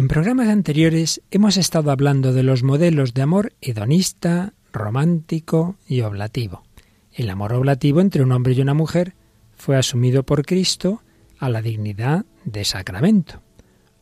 [0.00, 6.62] En programas anteriores hemos estado hablando de los modelos de amor hedonista, romántico y oblativo.
[7.12, 9.12] El amor oblativo entre un hombre y una mujer
[9.58, 11.02] fue asumido por Cristo
[11.38, 13.42] a la dignidad de sacramento.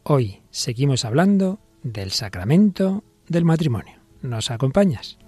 [0.05, 3.97] Hoy seguimos hablando del sacramento del matrimonio.
[4.23, 5.19] ¿Nos acompañas?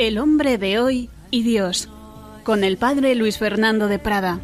[0.00, 1.90] El hombre de hoy y Dios,
[2.42, 4.40] con el padre Luis Fernando de Prada.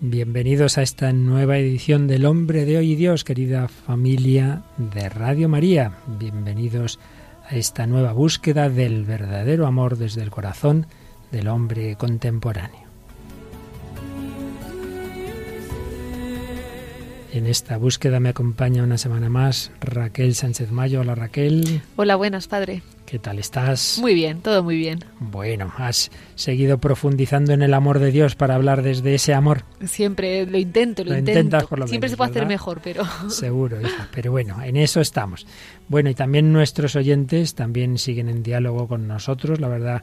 [0.00, 5.50] Bienvenidos a esta nueva edición del Hombre de Hoy y Dios, querida familia de Radio
[5.50, 5.98] María.
[6.06, 6.98] Bienvenidos
[7.46, 10.86] a esta nueva búsqueda del verdadero amor desde el corazón
[11.30, 12.87] del hombre contemporáneo.
[17.30, 21.00] En esta búsqueda me acompaña una semana más Raquel Sánchez Mayo.
[21.00, 21.82] Hola Raquel.
[21.96, 22.82] Hola, buenas, padre.
[23.04, 23.98] ¿Qué tal estás?
[24.00, 25.00] Muy bien, todo muy bien.
[25.20, 29.64] Bueno, has seguido profundizando en el amor de Dios para hablar desde ese amor.
[29.84, 31.40] Siempre lo intento, lo, Lo intento.
[31.40, 34.08] intentas por lo Siempre menos, se puede hacer mejor, pero Seguro, hija.
[34.14, 35.46] Pero bueno, en eso estamos.
[35.88, 39.60] Bueno, y también nuestros oyentes también siguen en diálogo con nosotros.
[39.60, 40.02] La verdad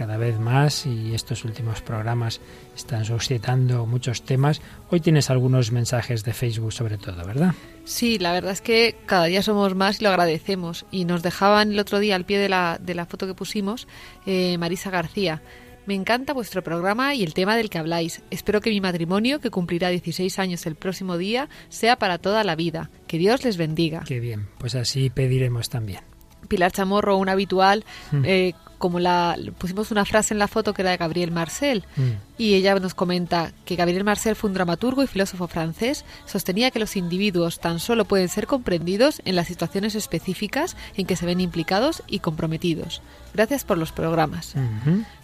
[0.00, 2.40] cada vez más y estos últimos programas
[2.74, 4.62] están suscitando muchos temas.
[4.88, 7.52] Hoy tienes algunos mensajes de Facebook sobre todo, ¿verdad?
[7.84, 10.86] sí, la verdad es que cada día somos más y lo agradecemos.
[10.90, 13.86] Y nos dejaban el otro día al pie de la, de la foto que pusimos
[14.24, 15.42] eh, Marisa García.
[15.84, 18.22] Me encanta vuestro programa y el tema del que habláis.
[18.30, 22.56] Espero que mi matrimonio, que cumplirá 16 años el próximo día, sea para toda la
[22.56, 22.88] vida.
[23.06, 24.02] Que Dios les bendiga.
[24.06, 26.00] Qué bien, pues así pediremos también.
[26.48, 28.22] Pilar Chamorro, un habitual, Mm.
[28.24, 32.10] eh, como la pusimos una frase en la foto que era de Gabriel Marcel Mm.
[32.38, 36.78] y ella nos comenta que Gabriel Marcel fue un dramaturgo y filósofo francés, sostenía que
[36.78, 41.40] los individuos tan solo pueden ser comprendidos en las situaciones específicas en que se ven
[41.40, 43.02] implicados y comprometidos.
[43.34, 44.54] Gracias por los programas.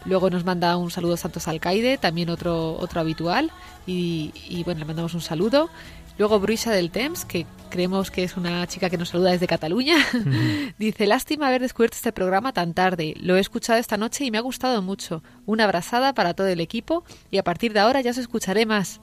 [0.04, 3.50] Luego nos manda un saludo Santos Alcaide, también otro otro habitual
[3.86, 5.70] y, y, bueno, le mandamos un saludo.
[6.18, 9.96] Luego Bruisa del Temps, que creemos que es una chica que nos saluda desde Cataluña,
[10.78, 13.14] dice, lástima haber descubierto este programa tan tarde.
[13.20, 15.22] Lo he escuchado esta noche y me ha gustado mucho.
[15.44, 19.00] Una abrazada para todo el equipo y a partir de ahora ya os escucharé más.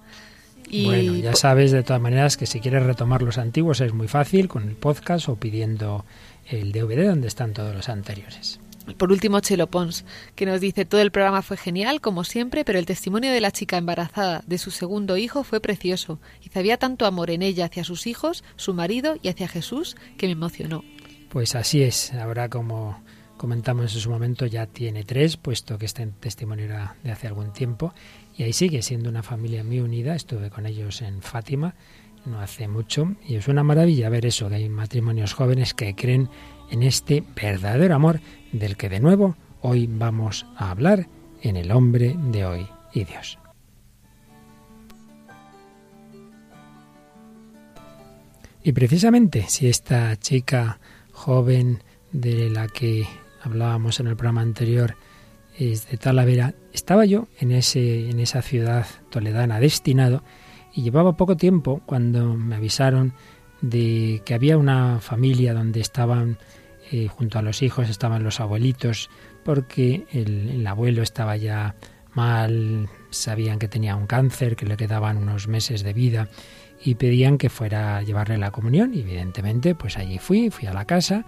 [0.70, 4.08] Y Bueno, ya sabes de todas maneras que si quieres retomar los antiguos es muy
[4.08, 6.06] fácil con el podcast o pidiendo
[6.50, 8.60] el DVD donde están todos los anteriores.
[8.98, 10.06] Por último, Chelo Pons,
[10.36, 13.52] que nos dice todo el programa fue genial, como siempre, pero el testimonio de la
[13.52, 16.20] chica embarazada de su segundo hijo fue precioso.
[16.42, 20.28] Y había tanto amor en ella hacia sus hijos, su marido y hacia Jesús que
[20.28, 20.84] me emocionó.
[21.30, 22.14] Pues así es.
[22.14, 23.02] Ahora, como
[23.38, 27.54] comentamos en su momento, ya tiene tres, puesto que este testimonio era de hace algún
[27.54, 27.94] tiempo.
[28.38, 30.16] Y ahí sigue siendo una familia muy unida.
[30.16, 31.76] Estuve con ellos en Fátima
[32.26, 33.16] no hace mucho.
[33.28, 36.30] Y es una maravilla ver eso, que hay matrimonios jóvenes que creen
[36.70, 38.20] en este verdadero amor
[38.54, 41.08] del que de nuevo hoy vamos a hablar
[41.42, 43.38] en el hombre de hoy y Dios.
[48.64, 50.80] Y precisamente si esta chica
[51.12, 51.84] joven
[52.14, 53.06] de la que
[53.42, 54.96] hablábamos en el programa anterior
[55.58, 60.24] es de Talavera, estaba yo en, ese, en esa ciudad toledana destinado
[60.74, 63.14] y llevaba poco tiempo cuando me avisaron
[63.62, 66.38] de que había una familia donde estaban
[66.92, 69.10] eh, junto a los hijos estaban los abuelitos
[69.44, 71.76] porque el, el abuelo estaba ya
[72.14, 76.30] mal, sabían que tenía un cáncer, que le quedaban unos meses de vida
[76.84, 78.94] y pedían que fuera a llevarle la comunión.
[78.94, 81.26] Evidentemente, pues allí fui, fui a la casa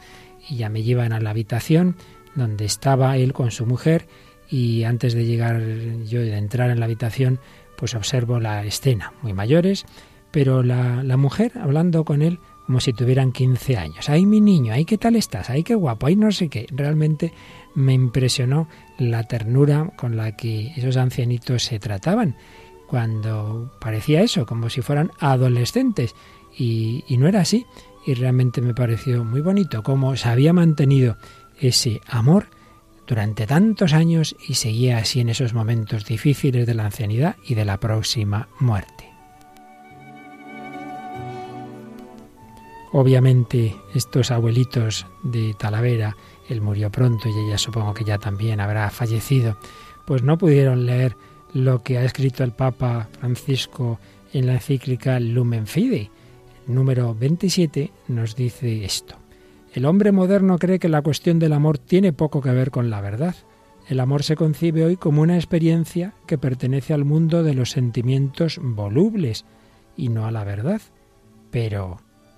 [0.49, 1.95] y ya me llevan a la habitación
[2.35, 4.07] donde estaba él con su mujer
[4.49, 5.61] y antes de llegar
[6.05, 7.39] yo de entrar en la habitación,
[7.77, 9.85] pues observo la escena, muy mayores,
[10.31, 14.09] pero la, la mujer hablando con él como si tuvieran 15 años.
[14.09, 14.73] ¡Ay, mi niño!
[14.73, 15.49] ¡Ay, qué tal estás!
[15.49, 16.07] ¡Ay, qué guapo!
[16.07, 16.65] ¡Ay, no sé qué!
[16.71, 17.33] Realmente
[17.75, 18.67] me impresionó
[18.97, 22.35] la ternura con la que esos ancianitos se trataban
[22.87, 26.15] cuando parecía eso, como si fueran adolescentes.
[26.57, 27.65] Y, y no era así.
[28.05, 31.17] Y realmente me pareció muy bonito cómo se había mantenido
[31.59, 32.47] ese amor
[33.07, 37.65] durante tantos años y seguía así en esos momentos difíciles de la ancianidad y de
[37.65, 38.94] la próxima muerte.
[42.97, 46.15] Obviamente estos abuelitos de Talavera,
[46.47, 49.57] él murió pronto y ella supongo que ya también habrá fallecido,
[50.05, 51.17] pues no pudieron leer
[51.53, 53.99] lo que ha escrito el Papa Francisco
[54.31, 56.09] en la encíclica Lumen Fidei.
[56.69, 59.15] El número 27 nos dice esto.
[59.73, 63.01] El hombre moderno cree que la cuestión del amor tiene poco que ver con la
[63.01, 63.35] verdad.
[63.89, 68.57] El amor se concibe hoy como una experiencia que pertenece al mundo de los sentimientos
[68.63, 69.43] volubles
[69.97, 70.79] y no a la verdad.
[71.51, 71.97] Pero,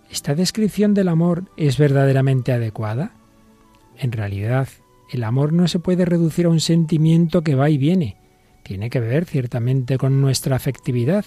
[0.09, 3.11] ¿esta descripción del amor es verdaderamente adecuada?
[3.97, 4.67] En realidad,
[5.11, 8.17] el amor no se puede reducir a un sentimiento que va y viene.
[8.63, 11.25] Tiene que ver ciertamente con nuestra afectividad,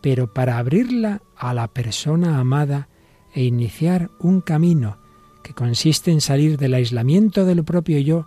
[0.00, 2.88] pero para abrirla a la persona amada
[3.34, 4.98] e iniciar un camino
[5.42, 8.26] que consiste en salir del aislamiento del propio yo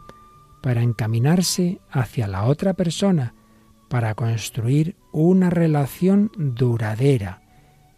[0.62, 3.34] para encaminarse hacia la otra persona,
[3.90, 7.42] para construir una relación duradera.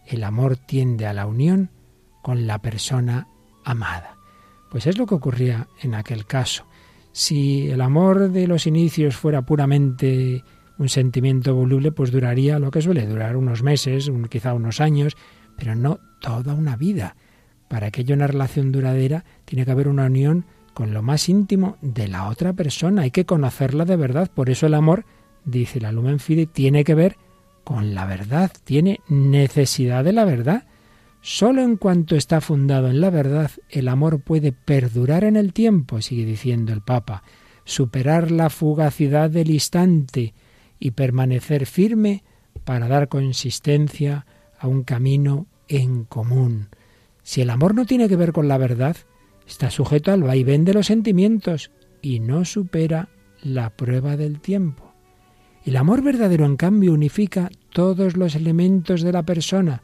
[0.06, 1.70] El amor tiende a la unión
[2.26, 3.28] con la persona
[3.64, 4.18] amada.
[4.72, 6.66] Pues es lo que ocurría en aquel caso.
[7.12, 10.44] Si el amor de los inicios fuera puramente
[10.80, 15.16] un sentimiento voluble, pues duraría lo que suele durar, unos meses, quizá unos años,
[15.56, 17.16] pero no toda una vida.
[17.68, 21.78] Para que haya una relación duradera tiene que haber una unión con lo más íntimo
[21.84, 23.04] de la otra persona.
[23.04, 24.32] Hay que conocerla de verdad.
[24.34, 25.06] Por eso el amor,
[25.44, 27.18] dice la Lumen Fide, tiene que ver
[27.64, 30.64] con la verdad, tiene necesidad de la verdad.
[31.28, 36.00] Solo en cuanto está fundado en la verdad, el amor puede perdurar en el tiempo,
[36.00, 37.24] sigue diciendo el Papa,
[37.64, 40.36] superar la fugacidad del instante
[40.80, 42.24] y permanecer firme
[42.64, 44.28] para dar consistencia
[44.60, 46.70] a un camino en común.
[47.24, 48.96] Si el amor no tiene que ver con la verdad,
[49.48, 51.72] está sujeto al vaivén de los sentimientos
[52.04, 53.10] y no supera
[53.42, 54.94] la prueba del tiempo.
[55.64, 59.82] El amor verdadero, en cambio, unifica todos los elementos de la persona,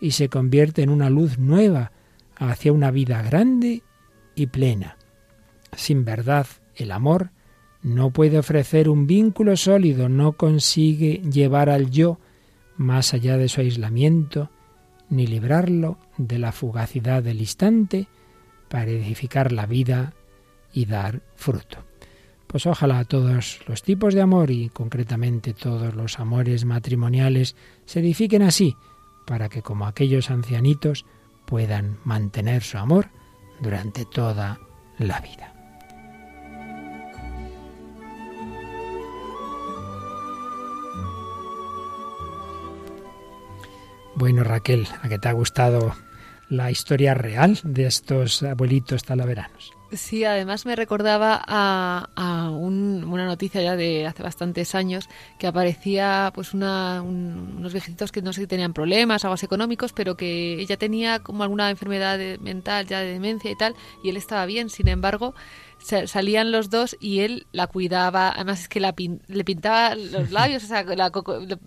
[0.00, 1.92] y se convierte en una luz nueva
[2.36, 3.82] hacia una vida grande
[4.34, 4.96] y plena.
[5.76, 6.46] Sin verdad,
[6.76, 7.30] el amor
[7.82, 12.18] no puede ofrecer un vínculo sólido, no consigue llevar al yo
[12.76, 14.50] más allá de su aislamiento,
[15.10, 18.08] ni librarlo de la fugacidad del instante
[18.68, 20.14] para edificar la vida
[20.72, 21.78] y dar fruto.
[22.46, 28.42] Pues ojalá todos los tipos de amor y concretamente todos los amores matrimoniales se edifiquen
[28.42, 28.74] así,
[29.28, 31.04] para que como aquellos ancianitos
[31.44, 33.10] puedan mantener su amor
[33.60, 34.58] durante toda
[34.96, 35.52] la vida.
[44.14, 45.94] Bueno, Raquel, ¿a qué te ha gustado
[46.48, 49.77] la historia real de estos abuelitos talaveranos?
[49.92, 55.08] Sí, además me recordaba a, una noticia ya de hace bastantes años
[55.38, 60.14] que aparecía pues una, unos viejitos que no sé si tenían problemas, aguas económicos, pero
[60.14, 64.44] que ella tenía como alguna enfermedad mental ya de demencia y tal, y él estaba
[64.44, 64.68] bien.
[64.68, 65.34] Sin embargo,
[65.78, 68.94] salían los dos y él la cuidaba, además es que la
[69.26, 70.84] le pintaba los labios, o sea,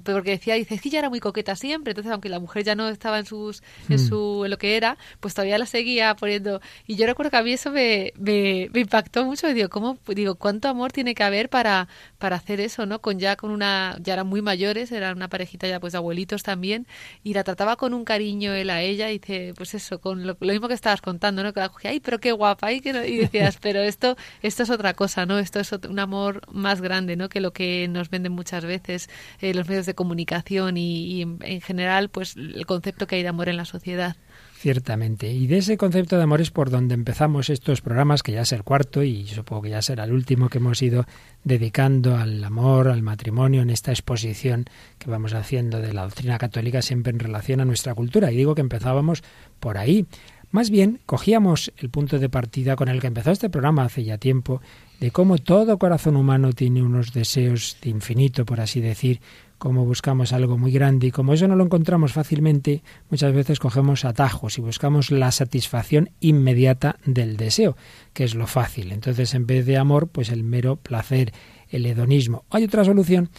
[0.04, 2.76] porque decía, dice, es que ella era muy coqueta siempre, entonces aunque la mujer ya
[2.76, 4.08] no estaba en sus en hmm.
[4.08, 7.44] su en lo que era, pues todavía la seguía poniendo y yo recuerdo que a
[7.44, 11.50] mí eso me, me, impactó mucho y digo, ¿cómo digo, cuánto amor tiene que haber
[11.50, 11.88] para
[12.18, 13.00] para hacer eso, ¿no?
[13.00, 16.44] Con ya con una ya eran muy mayores, eran una parejita ya pues de abuelitos
[16.44, 16.88] también
[17.24, 20.38] y la trataba con un cariño él a ella y dice, pues eso, con lo,
[20.40, 21.54] mismo que estabas contando, ¿no?
[21.54, 24.70] Que la cogía, ay, pero qué guapa, y, que y decías, pero esto esto, es
[24.70, 25.38] otra cosa, ¿no?
[25.38, 27.30] Esto es un amor más grande, ¿no?
[27.30, 29.10] Que lo que nos venden muchas veces
[29.42, 33.50] eh, los medios de comunicación y, en general, pues el concepto que hay de amor
[33.50, 34.16] en la sociedad.
[34.58, 35.32] Ciertamente.
[35.32, 38.52] Y de ese concepto de amor es por donde empezamos estos programas, que ya es
[38.52, 41.06] el cuarto y supongo que ya será el último que hemos ido
[41.44, 44.66] dedicando al amor, al matrimonio, en esta exposición
[45.00, 48.32] que vamos haciendo de la doctrina católica siempre en relación a nuestra cultura.
[48.32, 49.24] Y digo que empezábamos
[49.60, 50.06] por ahí.
[50.52, 54.18] Más bien, cogíamos el punto de partida con el que empezó este programa hace ya
[54.18, 54.62] tiempo,
[55.00, 59.22] de cómo todo corazón humano tiene unos deseos de infinito, por así decir,
[59.58, 62.82] cómo buscamos algo muy grande y como eso no lo encontramos fácilmente,
[63.12, 67.78] muchas veces cogemos atajos y buscamos la satisfacción inmediata del deseo,
[68.12, 68.92] que es lo fácil.
[68.92, 71.32] Entonces, en vez de amor, pues el mero placer,
[71.70, 72.44] el hedonismo.
[72.50, 73.30] Hay otra solución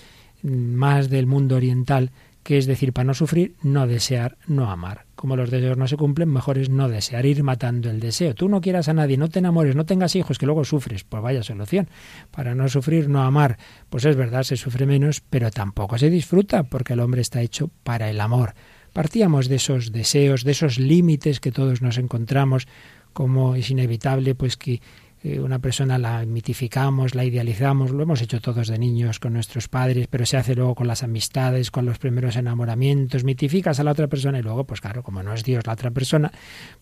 [0.42, 5.06] mm, más del mundo oriental, que es decir, para no sufrir, no desear, no amar
[5.22, 8.34] como los deseos no se cumplen, mejor es no desear, ir matando el deseo.
[8.34, 11.04] Tú no quieras a nadie, no te enamores, no tengas hijos, que luego sufres.
[11.04, 11.88] Pues vaya solución.
[12.32, 13.56] Para no sufrir, no amar.
[13.88, 17.70] Pues es verdad, se sufre menos, pero tampoco se disfruta, porque el hombre está hecho
[17.84, 18.54] para el amor.
[18.92, 22.66] Partíamos de esos deseos, de esos límites que todos nos encontramos,
[23.12, 24.80] como es inevitable, pues que
[25.24, 29.68] eh, una persona la mitificamos, la idealizamos, lo hemos hecho todos de niños con nuestros
[29.68, 33.92] padres, pero se hace luego con las amistades, con los primeros enamoramientos, mitificas a la
[33.92, 36.32] otra persona y luego, pues claro, como no es Dios la otra persona,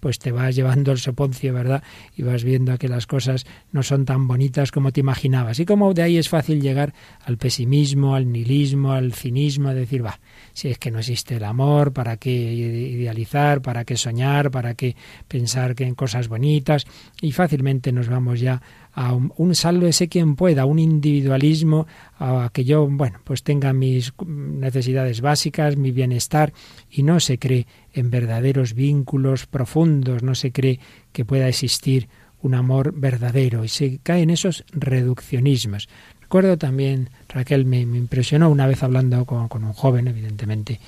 [0.00, 1.82] pues te vas llevando el soponcio, ¿verdad?
[2.16, 5.60] Y vas viendo que las cosas no son tan bonitas como te imaginabas.
[5.60, 6.94] Y como de ahí es fácil llegar
[7.24, 10.18] al pesimismo, al nihilismo, al cinismo, a decir, va,
[10.60, 13.62] si es que no existe el amor, ¿para qué idealizar?
[13.62, 14.50] ¿Para qué soñar?
[14.50, 14.94] ¿Para qué
[15.26, 16.84] pensar que en cosas bonitas?
[17.22, 18.60] Y fácilmente nos vamos ya
[18.92, 21.86] a un, un ese quien pueda, un individualismo,
[22.18, 26.52] a que yo, bueno, pues tenga mis necesidades básicas, mi bienestar,
[26.90, 30.78] y no se cree en verdaderos vínculos profundos, no se cree
[31.12, 32.10] que pueda existir
[32.42, 35.88] un amor verdadero, y se cae en esos reduccionismos.
[36.58, 40.78] También, Raquel, me, impresionó una vez hablando con, con un joven, evidentemente,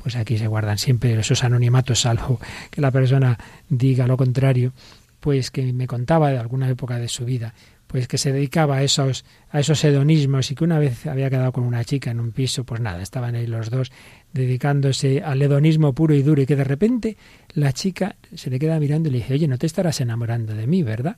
[0.00, 2.40] pues aquí se guardan siempre esos anonimatos, salvo
[2.70, 3.36] que la persona
[3.68, 4.72] diga lo contrario,
[5.18, 7.52] pues que me contaba de alguna época de su vida,
[7.88, 11.52] pues que se dedicaba a esos, a esos hedonismos y que una vez había quedado
[11.52, 13.90] con una chica en un piso, pues nada, estaban ahí los dos
[14.32, 17.16] dedicándose al hedonismo puro y duro y que de repente
[17.54, 20.66] la chica se le queda mirando y le dice, oye, no te estarás enamorando de
[20.66, 21.16] mí, ¿verdad?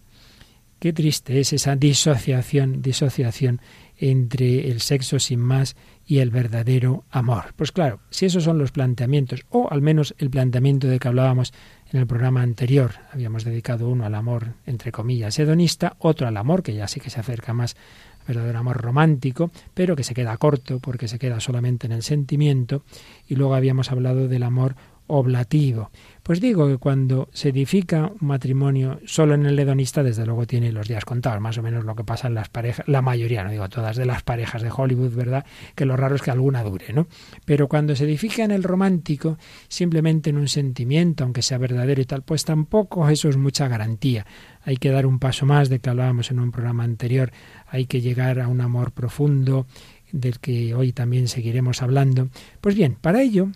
[0.84, 3.62] Qué triste es esa disociación, disociación
[3.96, 7.54] entre el sexo sin más y el verdadero amor.
[7.56, 11.54] Pues claro, si esos son los planteamientos, o al menos el planteamiento de que hablábamos
[11.90, 16.62] en el programa anterior, habíamos dedicado uno al amor, entre comillas, hedonista, otro al amor,
[16.62, 17.76] que ya sí que se acerca más
[18.20, 22.02] al verdadero amor romántico, pero que se queda corto porque se queda solamente en el
[22.02, 22.84] sentimiento,
[23.26, 24.76] y luego habíamos hablado del amor
[25.06, 25.90] oblativo.
[26.22, 30.72] Pues digo que cuando se edifica un matrimonio solo en el hedonista, desde luego tiene
[30.72, 33.50] los días contados, más o menos lo que pasa en las parejas, la mayoría, no
[33.50, 35.44] digo todas, de las parejas de Hollywood, ¿verdad?
[35.74, 37.06] Que lo raro es que alguna dure, ¿no?
[37.44, 39.36] Pero cuando se edifica en el romántico,
[39.68, 44.24] simplemente en un sentimiento, aunque sea verdadero y tal, pues tampoco eso es mucha garantía.
[44.62, 47.32] Hay que dar un paso más de que hablábamos en un programa anterior,
[47.66, 49.66] hay que llegar a un amor profundo,
[50.14, 52.28] del que hoy también seguiremos hablando.
[52.60, 53.48] Pues bien, para ello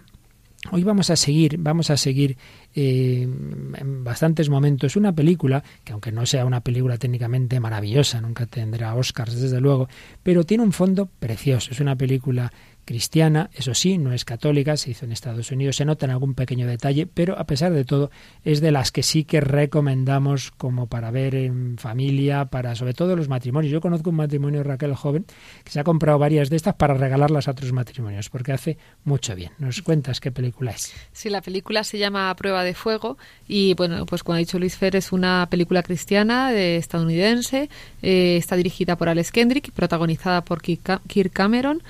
[0.72, 2.36] Hoy vamos a seguir, vamos a seguir
[2.74, 8.46] eh, en bastantes momentos una película que aunque no sea una película técnicamente maravillosa, nunca
[8.46, 9.88] tendrá Oscars desde luego,
[10.24, 11.70] pero tiene un fondo precioso.
[11.70, 12.52] Es una película
[12.88, 16.32] cristiana, eso sí, no es católica, se hizo en Estados Unidos, se nota en algún
[16.32, 18.10] pequeño detalle, pero a pesar de todo
[18.44, 23.14] es de las que sí que recomendamos como para ver en familia, para sobre todo
[23.14, 23.70] los matrimonios.
[23.70, 25.26] Yo conozco un matrimonio Raquel joven
[25.64, 29.34] que se ha comprado varias de estas para regalarlas a otros matrimonios, porque hace mucho
[29.34, 29.52] bien.
[29.58, 30.94] ¿Nos cuentas qué película es?
[31.12, 34.78] Sí, la película se llama Prueba de Fuego y bueno, pues como ha dicho Luis
[34.78, 37.68] Fer, es una película cristiana de estadounidense,
[38.00, 41.82] eh, está dirigida por Alex Kendrick y protagonizada por Kirk Cameron.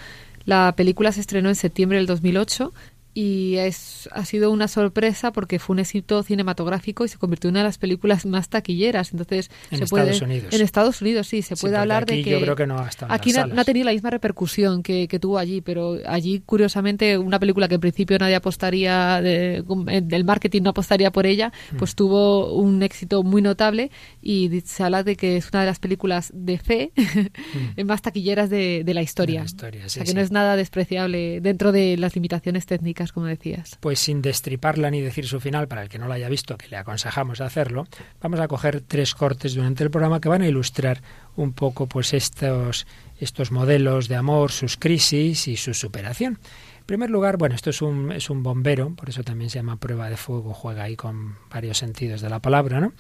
[0.48, 2.72] La película se estrenó en septiembre del 2008
[3.14, 7.54] y es, ha sido una sorpresa porque fue un éxito cinematográfico y se convirtió en
[7.54, 9.12] una de las películas más taquilleras.
[9.12, 10.54] Entonces, en se Estados puede, Unidos.
[10.54, 12.30] En Estados Unidos, sí, se puede hablar de que.
[12.30, 15.18] Yo creo que no ha aquí no, no, ha tenido la misma repercusión que, que,
[15.18, 19.64] tuvo allí, pero allí, curiosamente, una película que en principio nadie apostaría, de,
[20.02, 21.76] del marketing no apostaría por ella, mm.
[21.76, 23.90] pues tuvo un éxito muy notable
[24.22, 26.92] y se habla de que es una de las películas de fe
[27.76, 27.82] mm.
[27.86, 29.40] más taquilleras de, de la historia.
[29.40, 30.14] De la historia sí, o sea, que sí.
[30.14, 33.76] no es nada despreciable dentro de las limitaciones técnicas, como decías.
[33.80, 36.68] Pues sin destriparla ni decir su final, para el que no la haya visto, que
[36.68, 37.86] le aconsejamos hacerlo,
[38.20, 41.02] vamos a coger tres cortes durante el programa que van a ilustrar
[41.36, 42.86] un poco pues estos,
[43.18, 46.38] estos modelos de amor, sus crisis y su superación.
[46.88, 50.08] Primer lugar, bueno, esto es un, es un bombero, por eso también se llama prueba
[50.08, 52.94] de fuego, juega ahí con varios sentidos de la palabra, ¿no?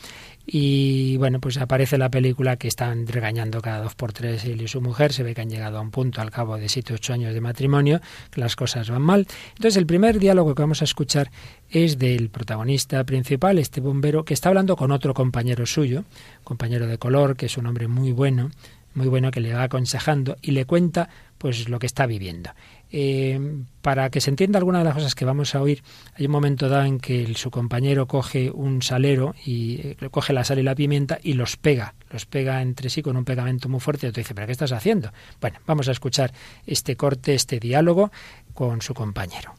[0.46, 4.68] Y bueno, pues aparece la película que están regañando cada dos por tres él y
[4.68, 7.14] su mujer, se ve que han llegado a un punto al cabo de siete ocho
[7.14, 9.26] años de matrimonio, que las cosas van mal.
[9.56, 11.30] Entonces el primer diálogo que vamos a escuchar
[11.70, 16.04] es del protagonista principal, este bombero, que está hablando con otro compañero suyo,
[16.44, 18.50] compañero de color, que es un hombre muy bueno,
[18.94, 22.50] muy bueno que le va aconsejando y le cuenta pues lo que está viviendo.
[22.90, 23.38] Eh,
[23.82, 25.82] para que se entienda alguna de las cosas que vamos a oír,
[26.14, 30.32] hay un momento dado en que el, su compañero coge un salero y eh, coge
[30.32, 33.68] la sal y la pimienta y los pega, los pega entre sí con un pegamento
[33.68, 35.12] muy fuerte y otro dice, ¿pero qué estás haciendo?
[35.40, 36.32] Bueno, vamos a escuchar
[36.66, 38.10] este corte, este diálogo
[38.54, 39.54] con su compañero.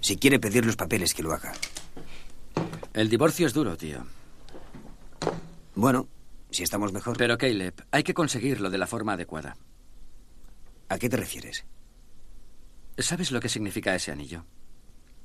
[0.00, 1.52] Si quiere pedir los papeles, que lo haga.
[2.92, 4.04] El divorcio es duro, tío.
[5.74, 6.08] Bueno,
[6.50, 7.16] si estamos mejor.
[7.16, 9.56] Pero, Caleb, hay que conseguirlo de la forma adecuada.
[10.88, 11.64] ¿A qué te refieres?
[12.98, 14.44] ¿Sabes lo que significa ese anillo?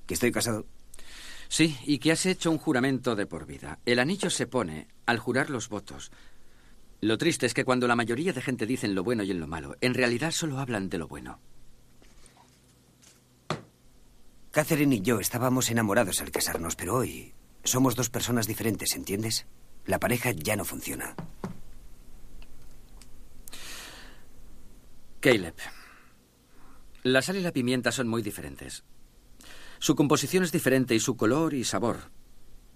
[0.07, 0.65] Que estoy casado.
[1.47, 3.79] Sí, y que has hecho un juramento de por vida.
[3.85, 6.11] El anillo se pone al jurar los votos.
[7.01, 9.47] Lo triste es que cuando la mayoría de gente dicen lo bueno y en lo
[9.47, 11.39] malo, en realidad solo hablan de lo bueno.
[14.51, 17.33] Catherine y yo estábamos enamorados al casarnos, pero hoy
[17.63, 19.45] somos dos personas diferentes, ¿entiendes?
[19.85, 21.15] La pareja ya no funciona.
[25.19, 25.55] Caleb
[27.03, 28.84] la sal y la pimienta son muy diferentes.
[29.79, 32.12] Su composición es diferente y su color y sabor,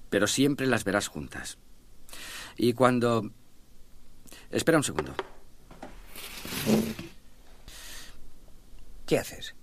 [0.10, 1.58] pero siempre las verás juntas.
[2.58, 3.32] Y cuando...
[4.50, 5.14] Espera un segundo.
[9.06, 9.56] ¿Qué haces?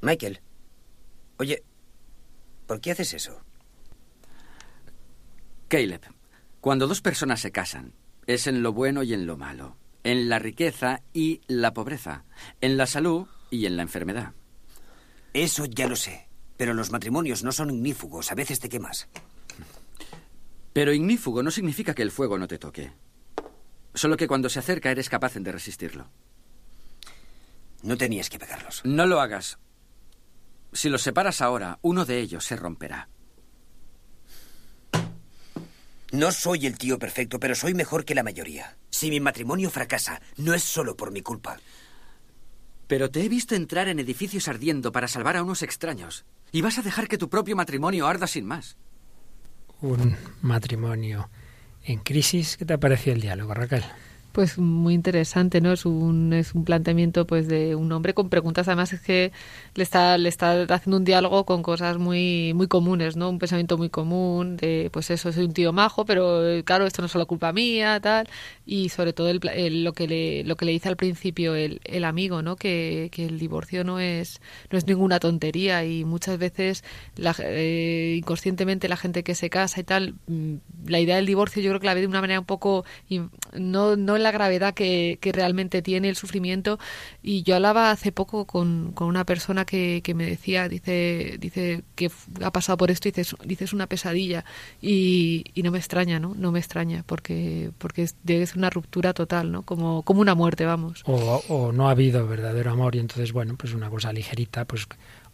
[0.00, 0.40] Michael.
[1.38, 1.62] Oye,
[2.66, 3.42] ¿por qué haces eso?
[5.68, 6.00] Caleb,
[6.60, 7.92] cuando dos personas se casan,
[8.26, 12.24] es en lo bueno y en lo malo, en la riqueza y la pobreza,
[12.60, 14.32] en la salud y en la enfermedad.
[15.32, 19.08] Eso ya lo sé, pero los matrimonios no son ignífugos, a veces te quemas.
[20.72, 22.92] Pero ignífugo no significa que el fuego no te toque.
[23.94, 26.10] Solo que cuando se acerca eres capaz de resistirlo.
[27.82, 28.82] No tenías que pegarlos.
[28.84, 29.58] No lo hagas.
[30.72, 33.08] Si los separas ahora, uno de ellos se romperá.
[36.10, 38.76] No soy el tío perfecto, pero soy mejor que la mayoría.
[38.88, 41.58] Si mi matrimonio fracasa, no es solo por mi culpa.
[42.86, 46.24] Pero te he visto entrar en edificios ardiendo para salvar a unos extraños.
[46.50, 48.78] Y vas a dejar que tu propio matrimonio arda sin más.
[49.82, 51.28] Un matrimonio
[51.84, 52.56] en crisis.
[52.56, 53.84] ¿Qué te ha parecido el diálogo, Raquel?
[54.38, 55.72] Pues muy interesante, ¿no?
[55.72, 59.32] Es un, es un planteamiento pues de un hombre con preguntas, además es que
[59.74, 63.30] le está, le está haciendo un diálogo con cosas muy, muy comunes, ¿no?
[63.30, 67.06] Un pensamiento muy común de, pues eso, soy un tío majo, pero claro, esto no
[67.06, 68.28] es solo culpa mía, tal,
[68.64, 69.40] y sobre todo el,
[69.82, 72.54] lo, que le, lo que le dice al principio el, el amigo, ¿no?
[72.54, 74.40] Que, que, el divorcio no es,
[74.70, 76.84] no es ninguna tontería y muchas veces
[77.16, 80.54] la, eh, inconscientemente la gente que se casa y tal, mm,
[80.86, 82.84] la idea del divorcio yo creo que la ve de una manera un poco,
[83.52, 86.78] no, no en la gravedad que, realmente tiene el sufrimiento.
[87.22, 92.10] Y yo hablaba hace poco con, una persona que, me decía, dice, dice que
[92.42, 94.44] ha pasado por esto y dice, es una pesadilla.
[94.80, 96.34] Y, no me extraña, ¿no?
[96.34, 99.62] No me extraña, porque, porque ser una ruptura total, ¿no?
[99.62, 101.02] Como, como una muerte, vamos.
[101.04, 104.86] O, o no ha habido verdadero amor y entonces, bueno, pues una cosa ligerita, pues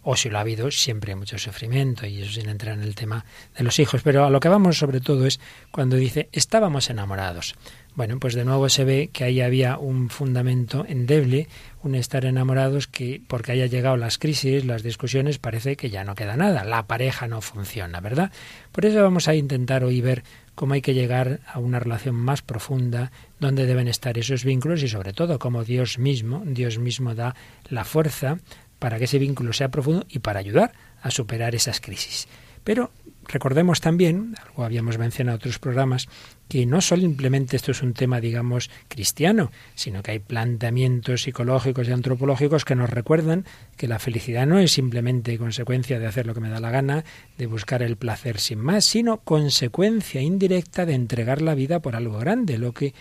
[0.05, 2.95] o si lo ha habido, siempre hay mucho sufrimiento, y eso sin entrar en el
[2.95, 3.25] tema
[3.57, 4.03] de los hijos.
[4.03, 7.55] Pero a lo que vamos sobre todo es cuando dice, estábamos enamorados.
[7.95, 11.47] Bueno, pues de nuevo se ve que ahí había un fundamento endeble,
[11.85, 16.17] un estar enamorados que porque haya llegado las crisis, las discusiones, parece que ya no
[16.17, 18.33] queda nada, la pareja no funciona, ¿verdad?
[18.73, 20.25] Por eso vamos a intentar hoy ver
[20.57, 24.89] cómo hay que llegar a una relación más profunda, dónde deben estar esos vínculos y
[24.89, 27.37] sobre todo cómo Dios mismo, Dios mismo da
[27.69, 28.39] la fuerza
[28.81, 32.27] para que ese vínculo sea profundo y para ayudar a superar esas crisis.
[32.65, 32.91] Pero
[33.29, 36.09] recordemos también, algo habíamos mencionado en otros programas,
[36.49, 41.93] que no simplemente esto es un tema, digamos, cristiano, sino que hay planteamientos psicológicos y
[41.93, 43.45] antropológicos que nos recuerdan
[43.77, 47.05] que la felicidad no es simplemente consecuencia de hacer lo que me da la gana,
[47.39, 52.19] de buscar el placer sin más, sino consecuencia indirecta de entregar la vida por algo
[52.19, 52.95] grande, lo que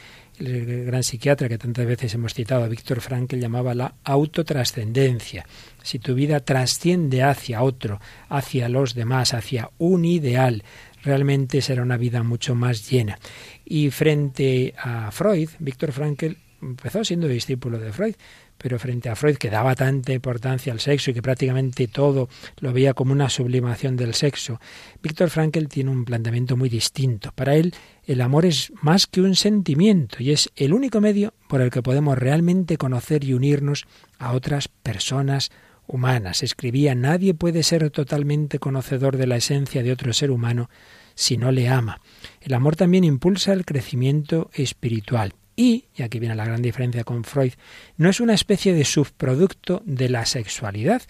[0.45, 5.45] el gran psiquiatra que tantas veces hemos citado, Víctor Frankl, llamaba la autotrascendencia.
[5.81, 10.63] Si tu vida trasciende hacia otro, hacia los demás, hacia un ideal,
[11.03, 13.19] realmente será una vida mucho más llena.
[13.65, 18.15] Y frente a Freud, Víctor Frankl empezó siendo discípulo de Freud,
[18.57, 22.29] pero frente a Freud, que daba tanta importancia al sexo y que prácticamente todo
[22.59, 24.61] lo veía como una sublimación del sexo,
[25.01, 27.31] Víctor Frankl tiene un planteamiento muy distinto.
[27.35, 27.73] Para él,
[28.05, 31.81] el amor es más que un sentimiento y es el único medio por el que
[31.81, 33.85] podemos realmente conocer y unirnos
[34.19, 35.51] a otras personas
[35.87, 36.43] humanas.
[36.43, 40.69] Escribía, nadie puede ser totalmente conocedor de la esencia de otro ser humano
[41.15, 42.01] si no le ama.
[42.41, 45.33] El amor también impulsa el crecimiento espiritual.
[45.55, 47.53] Y, y aquí viene la gran diferencia con Freud,
[47.95, 51.03] no es una especie de subproducto de la sexualidad,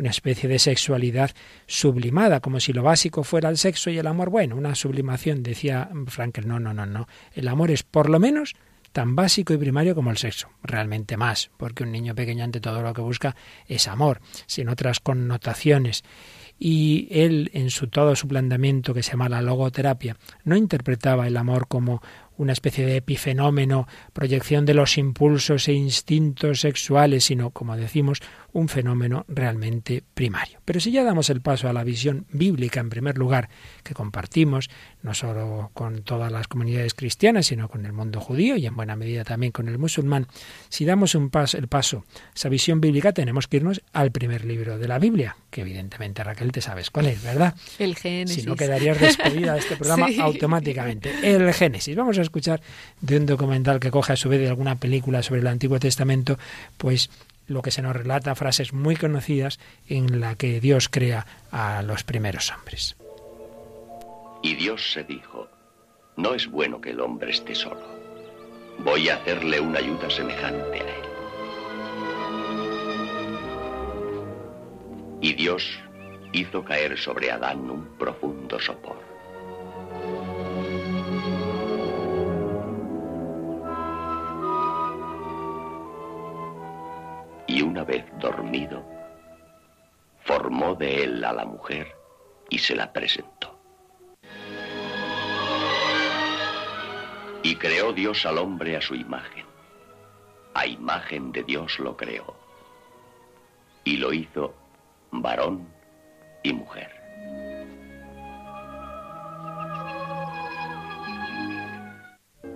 [0.00, 1.30] una especie de sexualidad
[1.66, 4.30] sublimada, como si lo básico fuera el sexo y el amor.
[4.30, 6.48] Bueno, una sublimación, decía Frankel.
[6.48, 7.06] No, no, no, no.
[7.34, 8.54] El amor es por lo menos
[8.92, 12.82] tan básico y primario como el sexo, realmente más, porque un niño pequeño ante todo
[12.82, 13.36] lo que busca
[13.68, 16.02] es amor, sin otras connotaciones.
[16.58, 21.36] Y él, en su todo su planteamiento que se llama la logoterapia, no interpretaba el
[21.36, 22.02] amor como
[22.36, 28.20] una especie de epifenómeno, proyección de los impulsos e instintos sexuales, sino, como decimos,
[28.52, 30.58] un fenómeno realmente primario.
[30.64, 33.48] Pero si ya damos el paso a la visión bíblica, en primer lugar,
[33.82, 34.70] que compartimos,
[35.02, 38.96] no solo con todas las comunidades cristianas, sino con el mundo judío y en buena
[38.96, 40.26] medida también con el musulmán,
[40.68, 44.78] si damos un paso, el paso, esa visión bíblica, tenemos que irnos al primer libro
[44.78, 47.54] de la Biblia, que evidentemente Raquel te sabes cuál es, ¿verdad?
[47.78, 48.42] El Génesis.
[48.42, 51.12] Si no quedarías despedida de este programa automáticamente.
[51.22, 51.96] El Génesis.
[51.96, 52.60] Vamos a escuchar
[53.00, 56.38] de un documental que coge a su vez de alguna película sobre el Antiguo Testamento,
[56.76, 57.10] pues
[57.50, 59.58] lo que se nos relata, frases muy conocidas
[59.88, 62.96] en la que Dios crea a los primeros hombres.
[64.42, 65.48] Y Dios se dijo,
[66.16, 67.82] no es bueno que el hombre esté solo.
[68.78, 71.02] Voy a hacerle una ayuda semejante a él.
[75.20, 75.78] Y Dios
[76.32, 79.09] hizo caer sobre Adán un profundo sopor.
[87.80, 88.84] Una vez dormido,
[90.24, 91.90] formó de él a la mujer
[92.50, 93.58] y se la presentó.
[97.42, 99.46] Y creó Dios al hombre a su imagen.
[100.52, 102.36] A imagen de Dios lo creó.
[103.84, 104.54] Y lo hizo
[105.10, 105.66] varón
[106.42, 106.90] y mujer.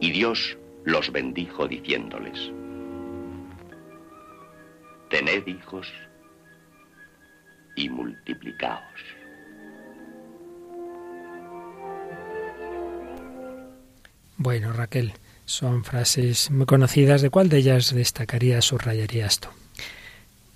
[0.00, 2.52] Y Dios los bendijo diciéndoles,
[5.14, 5.86] Tened hijos
[7.76, 8.82] y multiplicaos.
[14.36, 15.12] Bueno, Raquel,
[15.44, 17.22] son frases muy conocidas.
[17.22, 19.50] ¿De cuál de ellas destacarías, subrayarías tú?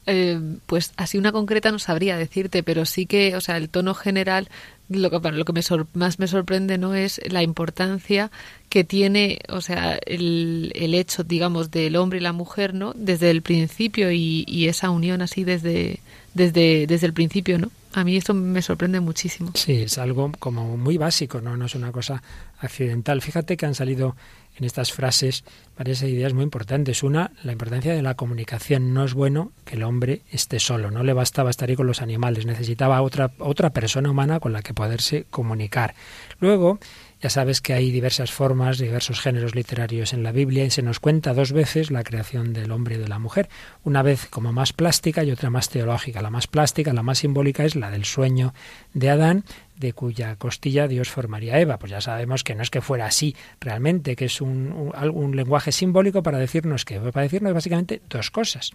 [0.07, 3.95] Eh, pues así una concreta no sabría decirte, pero sí que, o sea, el tono
[3.95, 4.49] general,
[4.89, 5.61] lo que, lo que me
[5.95, 8.31] más me sorprende no es la importancia
[8.69, 12.93] que tiene, o sea, el, el, hecho, digamos, del hombre y la mujer, ¿no?
[12.95, 16.01] Desde el principio y, y esa unión así desde,
[16.35, 17.71] desde, desde el principio, ¿no?
[17.95, 19.53] A mí esto me sorprende muchísimo.
[19.55, 21.57] Sí, es algo como muy básico, ¿no?
[21.57, 22.23] No es una cosa
[22.61, 23.23] accidental.
[23.23, 24.15] Fíjate que han salido
[24.59, 25.45] en estas frases
[25.77, 27.03] varias ideas muy importantes.
[27.03, 28.93] Una, la importancia de la comunicación.
[28.93, 32.03] No es bueno que el hombre esté solo, no le bastaba estar ahí con los
[32.03, 35.95] animales, necesitaba otra, otra persona humana con la que poderse comunicar.
[36.41, 36.79] Luego,
[37.21, 41.01] ya sabes que hay diversas formas, diversos géneros literarios en la Biblia y se nos
[41.01, 43.49] cuenta dos veces la creación del hombre y de la mujer.
[43.83, 46.23] Una vez como más plástica y otra más teológica.
[46.23, 48.55] La más plástica, la más simbólica es la del sueño
[48.95, 49.45] de Adán,
[49.77, 51.79] de cuya costilla Dios formaría Eva.
[51.79, 55.73] Pues ya sabemos que no es que fuera así realmente, que es un, un, lenguaje
[55.73, 58.71] simbólico para decirnos que, para decirnos básicamente dos cosas.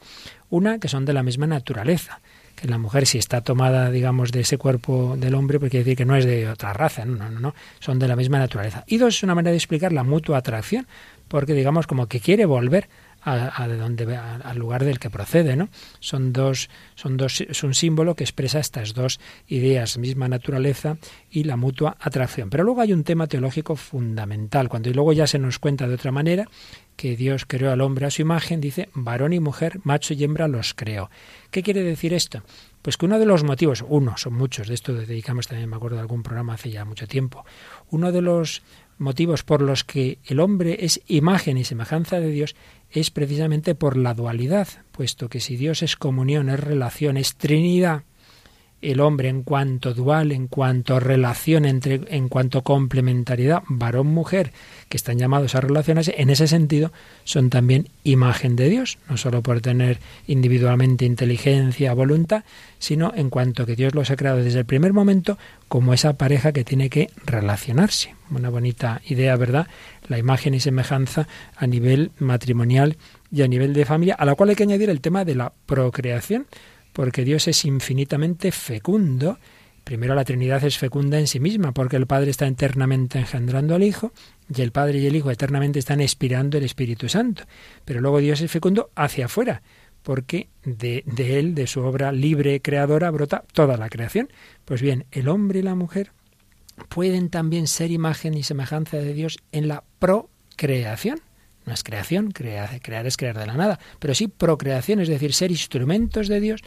[0.49, 2.19] Una, que son de la misma naturaleza
[2.63, 5.97] que la mujer si está tomada, digamos, de ese cuerpo del hombre, pues quiere decir
[5.97, 8.85] que no es de otra raza, no, no, no, son de la misma naturaleza.
[8.87, 10.87] Y dos, es una manera de explicar la mutua atracción,
[11.27, 12.87] porque digamos como que quiere volver
[13.25, 15.67] a, de donde al lugar del que procede, ¿no?
[15.99, 20.97] Son dos, son dos, es un símbolo que expresa estas dos ideas, misma naturaleza
[21.29, 22.49] y la mutua atracción.
[22.49, 25.95] Pero luego hay un tema teológico fundamental, cuando y luego ya se nos cuenta de
[25.95, 26.47] otra manera
[26.95, 30.47] que Dios creó al hombre a su imagen, dice varón y mujer, macho y hembra
[30.47, 31.09] los creó.
[31.51, 32.43] ¿Qué quiere decir esto?
[32.81, 35.95] Pues que uno de los motivos, uno, son muchos, de esto dedicamos también, me acuerdo
[35.95, 37.45] de algún programa hace ya mucho tiempo,
[37.89, 38.61] uno de los
[38.97, 42.55] motivos por los que el hombre es imagen y semejanza de Dios
[42.89, 48.03] es precisamente por la dualidad, puesto que si Dios es comunión, es relación, es Trinidad,
[48.83, 54.51] el hombre en cuanto dual, en cuanto relación, entre, en cuanto complementariedad, varón-mujer,
[54.89, 56.91] que están llamados a relacionarse, en ese sentido
[57.23, 62.43] son también imagen de Dios, no solo por tener individualmente inteligencia, voluntad,
[62.79, 66.51] sino en cuanto que Dios los ha creado desde el primer momento como esa pareja
[66.51, 68.15] que tiene que relacionarse.
[68.29, 69.67] Una bonita idea, ¿verdad?
[70.07, 72.97] La imagen y semejanza a nivel matrimonial
[73.31, 75.53] y a nivel de familia, a la cual hay que añadir el tema de la
[75.65, 76.45] procreación
[76.93, 79.39] porque Dios es infinitamente fecundo.
[79.83, 83.83] Primero la Trinidad es fecunda en sí misma, porque el Padre está eternamente engendrando al
[83.83, 84.13] Hijo,
[84.55, 87.43] y el Padre y el Hijo eternamente están expirando el Espíritu Santo.
[87.83, 89.61] Pero luego Dios es fecundo hacia afuera,
[90.03, 94.29] porque de, de Él, de su obra libre creadora, brota toda la creación.
[94.63, 96.11] Pues bien, el hombre y la mujer
[96.89, 101.19] pueden también ser imagen y semejanza de Dios en la procreación.
[101.65, 102.69] No es creación, crear,
[103.05, 106.61] es crear de la nada, pero sí procreación, es decir, ser instrumentos de Dios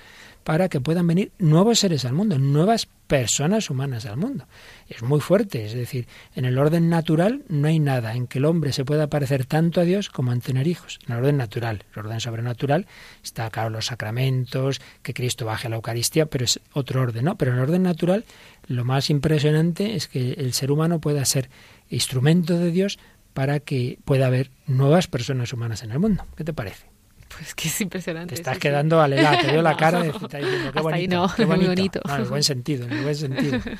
[0.46, 4.46] para que puedan venir nuevos seres al mundo, nuevas personas humanas al mundo.
[4.88, 6.06] Es muy fuerte, es decir,
[6.36, 9.80] en el orden natural no hay nada en que el hombre se pueda parecer tanto
[9.80, 11.00] a Dios como en tener hijos.
[11.06, 12.86] En el orden natural, el orden sobrenatural
[13.24, 17.36] está claro los sacramentos, que Cristo baje a la Eucaristía, pero es otro orden, ¿no?
[17.36, 18.24] Pero en el orden natural
[18.68, 21.50] lo más impresionante es que el ser humano pueda ser
[21.88, 22.98] instrumento de Dios
[23.36, 26.24] para que pueda haber nuevas personas humanas en el mundo.
[26.38, 26.86] ¿Qué te parece?
[27.28, 28.34] Pues que es impresionante.
[28.34, 31.66] Te estás quedando alela, te veo la cara de está diciendo, qué bonito, qué bonito.
[31.66, 32.00] Muy bonito.
[32.08, 33.60] en el buen sentido, en el buen sentido.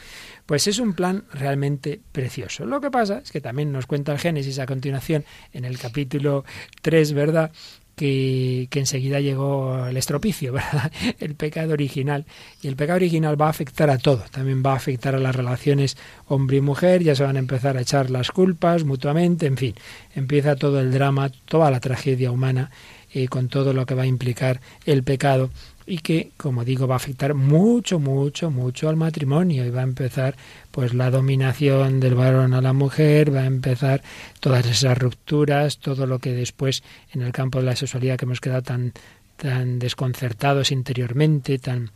[0.44, 2.66] Pues es un plan realmente precioso.
[2.66, 6.44] Lo que pasa es que también nos cuenta el Génesis a continuación, en el capítulo
[6.82, 7.50] 3, ¿verdad?
[7.96, 10.92] Que, enseguida llegó el estropicio, ¿verdad?
[11.18, 12.26] el pecado original.
[12.62, 15.34] Y el pecado original va a afectar a todo, también va a afectar a las
[15.34, 15.96] relaciones
[16.28, 19.74] hombre y mujer, ya se van a empezar a echar las culpas mutuamente, en fin,
[20.14, 22.70] empieza todo el drama, toda la tragedia humana
[23.12, 25.50] eh, con todo lo que va a implicar el pecado
[25.86, 29.84] y que, como digo, va a afectar mucho, mucho, mucho al matrimonio y va a
[29.84, 30.36] empezar
[30.70, 34.02] pues la dominación del varón a la mujer, va a empezar
[34.40, 38.40] todas esas rupturas, todo lo que después en el campo de la sexualidad que hemos
[38.40, 38.92] quedado tan
[39.36, 41.90] tan desconcertados interiormente, tan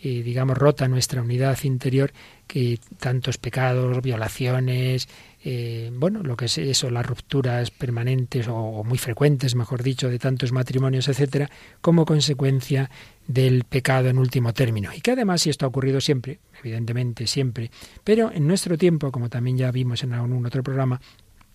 [0.00, 2.12] eh, digamos, rota nuestra unidad interior,
[2.46, 5.08] que tantos pecados, violaciones,
[5.44, 10.20] eh, bueno, lo que es eso, las rupturas permanentes o, muy frecuentes, mejor dicho, de
[10.20, 12.90] tantos matrimonios, etcétera, como consecuencia
[13.28, 14.90] del pecado en último término.
[14.92, 17.70] Y que además, si esto ha ocurrido siempre, evidentemente siempre,
[18.02, 21.00] pero en nuestro tiempo, como también ya vimos en algún otro programa,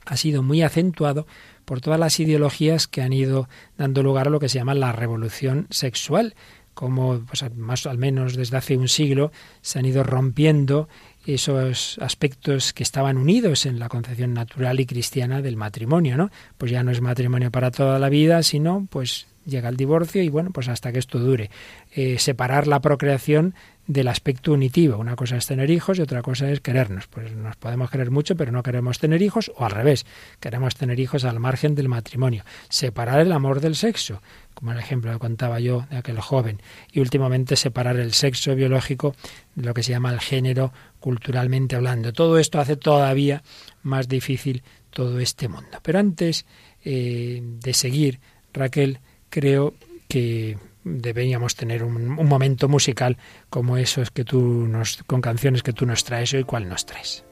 [0.06, 1.26] ha sido muy acentuado
[1.66, 4.92] por todas las ideologías que han ido dando lugar a lo que se llama la
[4.92, 6.36] revolución sexual,
[6.74, 9.32] como pues, más al menos desde hace un siglo
[9.62, 10.90] se han ido rompiendo
[11.26, 16.30] esos aspectos que estaban unidos en la concepción natural y cristiana del matrimonio, ¿no?
[16.58, 20.30] Pues ya no es matrimonio para toda la vida, sino pues llega el divorcio y
[20.30, 21.50] bueno, pues hasta que esto dure.
[21.96, 23.54] Eh, separar la procreación
[23.88, 24.98] del aspecto unitivo.
[24.98, 27.08] Una cosa es tener hijos y otra cosa es querernos.
[27.08, 30.06] Pues nos podemos querer mucho, pero no queremos tener hijos, o al revés,
[30.40, 32.44] queremos tener hijos al margen del matrimonio.
[32.70, 34.22] Separar el amor del sexo,
[34.54, 36.62] como el ejemplo que contaba yo de aquel joven.
[36.92, 39.16] Y últimamente separar el sexo biológico
[39.56, 40.72] de lo que se llama el género
[41.04, 42.13] culturalmente hablando.
[42.13, 43.44] Todo esto hace todavía
[43.82, 45.80] más difícil todo este mundo.
[45.84, 46.46] Pero antes
[46.86, 48.22] eh, de seguir,
[48.54, 49.74] Raquel, creo
[50.08, 53.18] que deberíamos tener un, momento musical
[53.50, 57.26] como esos que tú nos, con canciones que tú nos traes hoy, ¿cuál nos traes?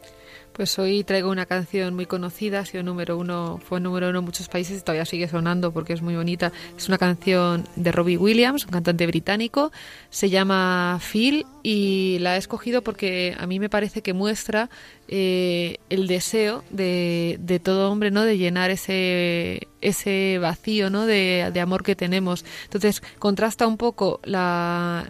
[0.54, 4.26] Pues hoy traigo una canción muy conocida, ha sido número uno, fue número uno en
[4.26, 6.52] muchos países y todavía sigue sonando porque es muy bonita.
[6.78, 9.72] Es una canción de Robbie Williams, un cantante británico.
[10.10, 14.70] Se llama Phil y la he escogido porque a mí me parece que muestra
[15.08, 18.24] eh, el deseo de, de, todo hombre, ¿no?
[18.24, 21.06] De llenar ese, ese vacío, ¿no?
[21.06, 22.44] De, de, amor que tenemos.
[22.66, 25.08] Entonces contrasta un poco la,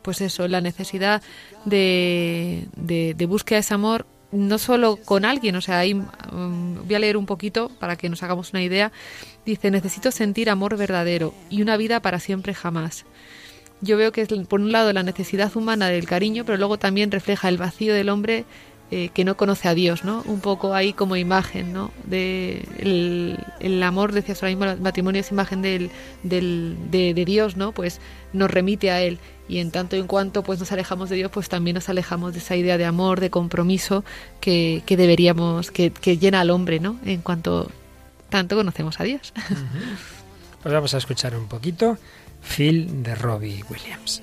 [0.00, 1.22] pues eso, la necesidad
[1.66, 6.74] de, de, de búsqueda de ese amor no solo con alguien, o sea, ahí, um,
[6.86, 8.92] voy a leer un poquito para que nos hagamos una idea.
[9.44, 13.04] Dice, necesito sentir amor verdadero y una vida para siempre jamás.
[13.80, 17.10] Yo veo que es, por un lado, la necesidad humana del cariño, pero luego también
[17.10, 18.44] refleja el vacío del hombre
[18.90, 20.22] eh, que no conoce a Dios, ¿no?
[20.26, 21.92] Un poco ahí como imagen, ¿no?
[22.04, 22.66] De
[23.60, 25.90] el, amor, decías ahora mismo, el matrimonio es imagen del,
[26.22, 27.72] del, de, de Dios, ¿no?
[27.72, 28.00] Pues
[28.32, 31.48] nos remite a Él y en tanto en cuanto pues nos alejamos de Dios, pues
[31.48, 34.04] también nos alejamos de esa idea de amor, de compromiso
[34.40, 36.98] que, que deberíamos, que, que, llena al hombre, ¿no?
[37.04, 37.70] En cuanto
[38.28, 39.32] tanto conocemos a Dios.
[40.62, 41.96] Pues vamos a escuchar un poquito
[42.42, 44.22] Phil de Robbie Williams.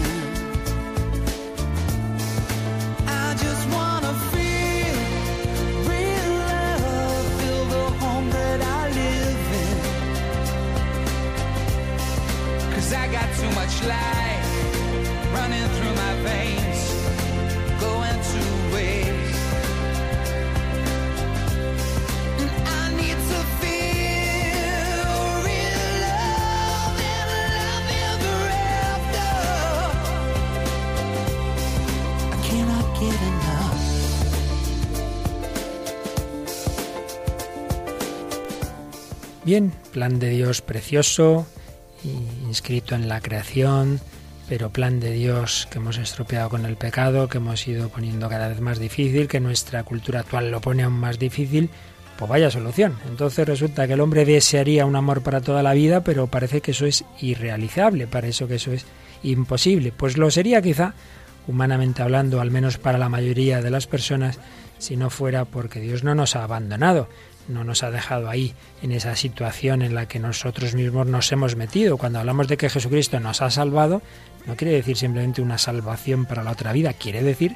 [12.91, 14.47] Cause I got too much life
[15.33, 16.79] running through my veins,
[17.79, 18.41] going to
[18.75, 19.45] waste.
[22.41, 25.15] And I need to feel
[25.47, 28.39] real love and love ever
[28.91, 29.31] after.
[32.27, 33.83] I cannot get enough.
[39.45, 41.45] Bien, plan de Dios precioso,
[42.03, 43.99] inscrito en la creación,
[44.47, 48.47] pero plan de Dios que hemos estropeado con el pecado, que hemos ido poniendo cada
[48.47, 51.69] vez más difícil, que nuestra cultura actual lo pone aún más difícil,
[52.17, 52.97] pues vaya solución.
[53.09, 56.71] Entonces resulta que el hombre desearía un amor para toda la vida, pero parece que
[56.71, 58.85] eso es irrealizable, para eso que eso es
[59.23, 59.93] imposible.
[59.95, 60.95] Pues lo sería quizá,
[61.47, 64.39] humanamente hablando, al menos para la mayoría de las personas,
[64.77, 67.07] si no fuera porque Dios no nos ha abandonado
[67.51, 71.55] no nos ha dejado ahí en esa situación en la que nosotros mismos nos hemos
[71.55, 71.97] metido.
[71.97, 74.01] Cuando hablamos de que Jesucristo nos ha salvado,
[74.45, 77.55] no quiere decir simplemente una salvación para la otra vida, quiere decir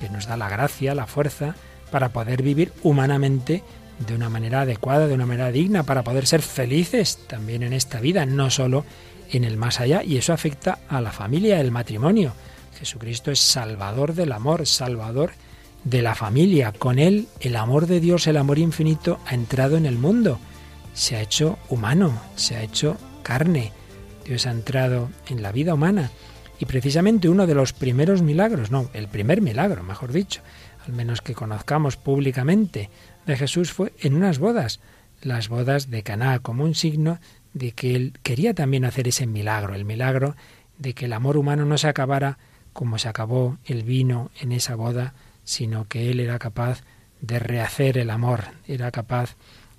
[0.00, 1.54] que nos da la gracia, la fuerza
[1.90, 3.62] para poder vivir humanamente
[3.98, 8.00] de una manera adecuada, de una manera digna, para poder ser felices también en esta
[8.00, 8.84] vida, no solo
[9.30, 10.02] en el más allá.
[10.02, 12.32] Y eso afecta a la familia, el matrimonio.
[12.78, 15.32] Jesucristo es salvador del amor, salvador
[15.84, 16.72] de la familia.
[16.72, 20.38] Con él el amor de Dios, el amor infinito, ha entrado en el mundo.
[20.94, 23.72] Se ha hecho humano, se ha hecho carne.
[24.24, 26.10] Dios ha entrado en la vida humana.
[26.58, 30.42] Y precisamente uno de los primeros milagros, no, el primer milagro, mejor dicho,
[30.86, 32.88] al menos que conozcamos públicamente,
[33.26, 34.80] de Jesús fue en unas bodas,
[35.22, 37.18] las bodas de Caná, como un signo
[37.52, 40.36] de que él quería también hacer ese milagro, el milagro
[40.78, 42.38] de que el amor humano no se acabara
[42.72, 45.14] como se acabó el vino en esa boda,
[45.52, 46.82] sino que Él era capaz
[47.20, 49.36] de rehacer el amor, era capaz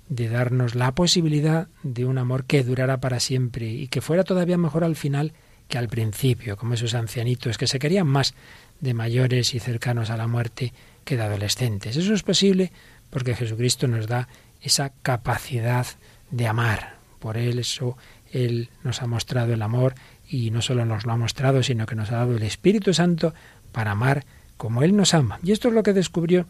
[0.08, 4.58] de darnos la posibilidad de un amor que durara para siempre y que fuera todavía
[4.58, 5.32] mejor al final
[5.68, 8.34] que al principio, como esos ancianitos que se querían más
[8.80, 10.72] de mayores y cercanos a la muerte
[11.04, 11.96] que de adolescentes.
[11.96, 12.70] Eso es posible
[13.10, 14.28] porque Jesucristo nos da
[14.60, 15.86] esa capacidad
[16.30, 16.96] de amar.
[17.18, 17.96] Por Él eso
[18.32, 19.94] Él nos ha mostrado el amor
[20.28, 23.34] y no solo nos lo ha mostrado, sino que nos ha dado el Espíritu Santo
[23.72, 24.24] para amar
[24.56, 25.38] como Él nos ama.
[25.42, 26.46] Y esto es lo que descubrió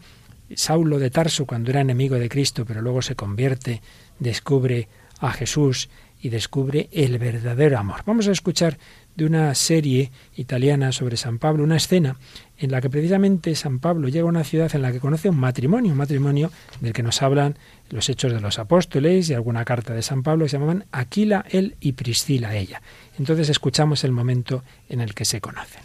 [0.55, 3.81] Saulo de Tarso cuando era enemigo de Cristo, pero luego se convierte,
[4.19, 4.87] descubre
[5.19, 5.89] a Jesús
[6.21, 8.01] y descubre el verdadero amor.
[8.05, 8.77] Vamos a escuchar
[9.15, 12.17] de una serie italiana sobre San Pablo, una escena
[12.57, 15.37] en la que precisamente San Pablo llega a una ciudad en la que conoce un
[15.37, 17.57] matrimonio, un matrimonio del que nos hablan
[17.89, 21.45] los hechos de los apóstoles y alguna carta de San Pablo, que se llamaban Aquila,
[21.49, 22.81] él y Priscila, ella.
[23.17, 25.84] Entonces escuchamos el momento en el que se conocen.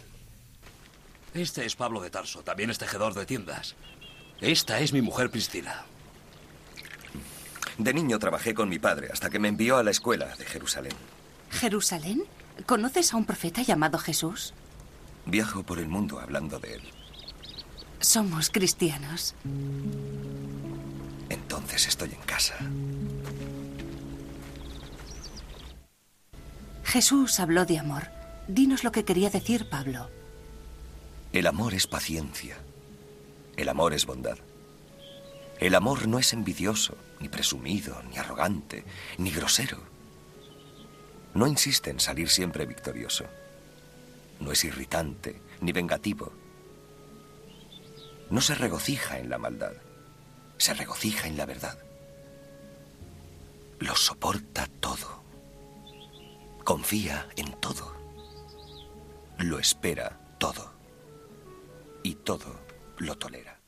[1.33, 3.75] Este es Pablo de Tarso, también es tejedor de tiendas.
[4.41, 5.85] Esta es mi mujer Priscila.
[7.77, 10.93] De niño trabajé con mi padre hasta que me envió a la escuela de Jerusalén.
[11.49, 12.23] ¿Jerusalén?
[12.65, 14.53] ¿Conoces a un profeta llamado Jesús?
[15.25, 16.81] Viajo por el mundo hablando de él.
[17.99, 19.35] Somos cristianos.
[21.29, 22.55] Entonces estoy en casa.
[26.83, 28.09] Jesús habló de amor.
[28.47, 30.09] Dinos lo que quería decir Pablo.
[31.33, 32.57] El amor es paciencia.
[33.55, 34.37] El amor es bondad.
[35.61, 38.83] El amor no es envidioso, ni presumido, ni arrogante,
[39.17, 39.77] ni grosero.
[41.33, 43.25] No insiste en salir siempre victorioso.
[44.41, 46.33] No es irritante, ni vengativo.
[48.29, 49.73] No se regocija en la maldad,
[50.57, 51.77] se regocija en la verdad.
[53.79, 55.23] Lo soporta todo.
[56.65, 57.95] Confía en todo.
[59.37, 60.80] Lo espera todo.
[62.03, 62.61] Y todo
[62.97, 63.59] lo tolera.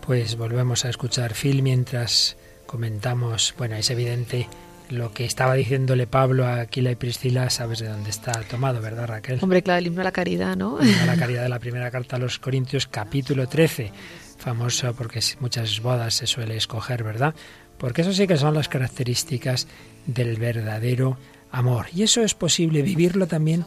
[0.00, 4.48] Pues volvemos a escuchar Phil mientras comentamos, bueno, es evidente
[4.88, 9.06] lo que estaba diciéndole Pablo a Aquila y Priscila, sabes de dónde está tomado, ¿verdad,
[9.06, 9.38] Raquel?
[9.40, 10.80] Hombre, claro, el himno a la caridad, ¿no?
[10.80, 13.92] El himno a la caridad de la primera carta a los Corintios, capítulo 13,
[14.36, 17.34] famoso porque muchas bodas se suele escoger, ¿verdad?
[17.78, 19.68] Porque eso sí que son las características
[20.06, 21.18] del verdadero
[21.50, 21.86] amor.
[21.94, 23.64] Y eso es posible vivirlo también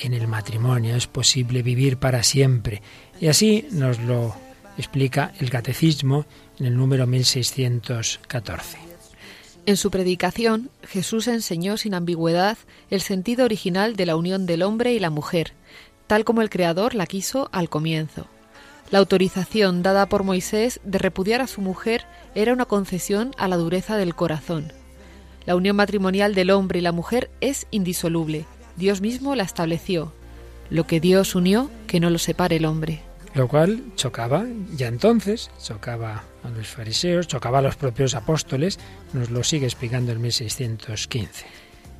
[0.00, 2.82] en el matrimonio, es posible vivir para siempre.
[3.20, 4.34] Y así nos lo
[4.76, 6.26] explica el Catecismo
[6.58, 8.78] en el número 1614.
[9.66, 12.58] En su predicación, Jesús enseñó sin ambigüedad
[12.90, 15.52] el sentido original de la unión del hombre y la mujer,
[16.06, 18.26] tal como el Creador la quiso al comienzo.
[18.90, 23.56] La autorización dada por Moisés de repudiar a su mujer era una concesión a la
[23.56, 24.72] dureza del corazón.
[25.46, 28.46] La unión matrimonial del hombre y la mujer es indisoluble.
[28.76, 30.12] Dios mismo la estableció.
[30.70, 33.02] Lo que Dios unió, que no lo separe el hombre
[33.34, 38.78] lo cual chocaba ya entonces, chocaba a los fariseos, chocaba a los propios apóstoles,
[39.12, 41.44] nos lo sigue explicando el 1615.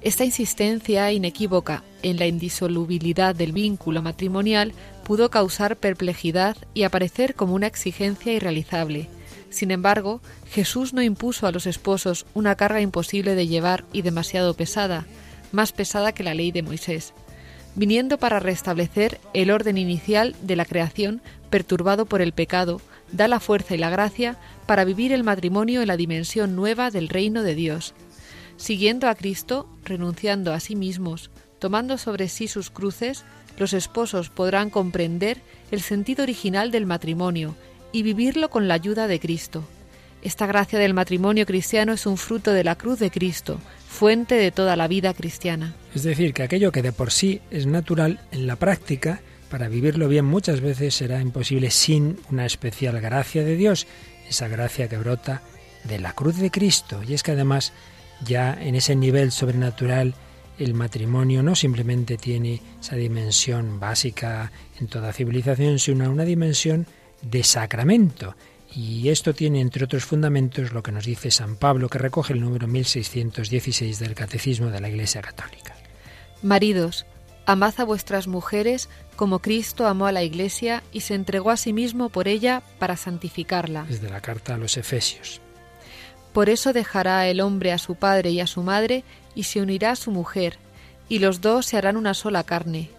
[0.01, 4.73] Esta insistencia inequívoca en la indisolubilidad del vínculo matrimonial
[5.05, 9.09] pudo causar perplejidad y aparecer como una exigencia irrealizable.
[9.55, 14.55] Sin embargo, Jesús no impuso a los esposos una carga imposible de llevar y demasiado
[14.55, 15.07] pesada,
[15.53, 17.15] más pesada que la ley de Moisés
[17.75, 22.81] viniendo para restablecer el orden inicial de la creación perturbado por el pecado,
[23.13, 27.09] da la fuerza y la gracia para vivir el matrimonio en la dimensión nueva del
[27.09, 27.95] reino de Dios.
[28.57, 33.25] Siguiendo a Cristo, renunciando a sí mismos, tomando sobre sí sus cruces,
[33.59, 35.41] los esposos podrán comprender
[35.71, 37.55] el sentido original del matrimonio
[37.95, 39.63] y vivirlo con la ayuda de Cristo.
[40.21, 44.51] Esta gracia del matrimonio cristiano es un fruto de la cruz de Cristo, fuente de
[44.51, 45.77] toda la vida cristiana.
[45.95, 50.09] Es decir, que aquello que de por sí es natural, en la práctica, para vivirlo
[50.09, 53.87] bien muchas veces será imposible sin una especial gracia de Dios,
[54.29, 55.43] esa gracia que brota
[55.85, 57.01] de la cruz de Cristo.
[57.07, 57.73] Y es que además
[58.25, 60.15] ya en ese nivel sobrenatural
[60.59, 66.89] el matrimonio no simplemente tiene esa dimensión básica en toda civilización, sino una dimensión
[67.25, 68.37] de sacramento.
[68.75, 72.41] Y esto tiene, entre otros fundamentos, lo que nos dice San Pablo, que recoge el
[72.41, 75.77] número 1616 del Catecismo de la Iglesia Católica.
[76.43, 77.07] Maridos,
[77.47, 81.73] amad a vuestras mujeres como Cristo amó a la Iglesia y se entregó a sí
[81.73, 83.85] mismo por ella para santificarla.
[83.89, 85.41] Desde la carta a los Efesios.
[86.33, 89.05] Por eso dejará el hombre a su padre y a su madre
[89.37, 90.59] y se unirá a su mujer,
[91.09, 92.91] y los dos se harán una sola carne.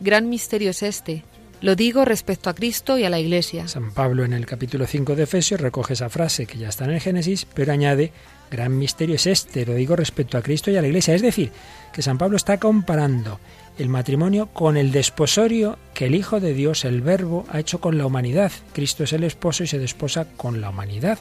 [0.00, 1.24] Gran misterio es este,
[1.64, 3.66] lo digo respecto a Cristo y a la Iglesia.
[3.68, 6.90] San Pablo en el capítulo 5 de Efesios recoge esa frase que ya está en
[6.90, 8.12] el Génesis, pero añade
[8.50, 11.14] gran misterio es este, lo digo respecto a Cristo y a la Iglesia.
[11.14, 11.52] Es decir,
[11.90, 13.40] que San Pablo está comparando
[13.78, 17.96] el matrimonio con el desposorio que el Hijo de Dios, el Verbo, ha hecho con
[17.96, 18.52] la humanidad.
[18.74, 21.18] Cristo es el esposo y se desposa con la humanidad.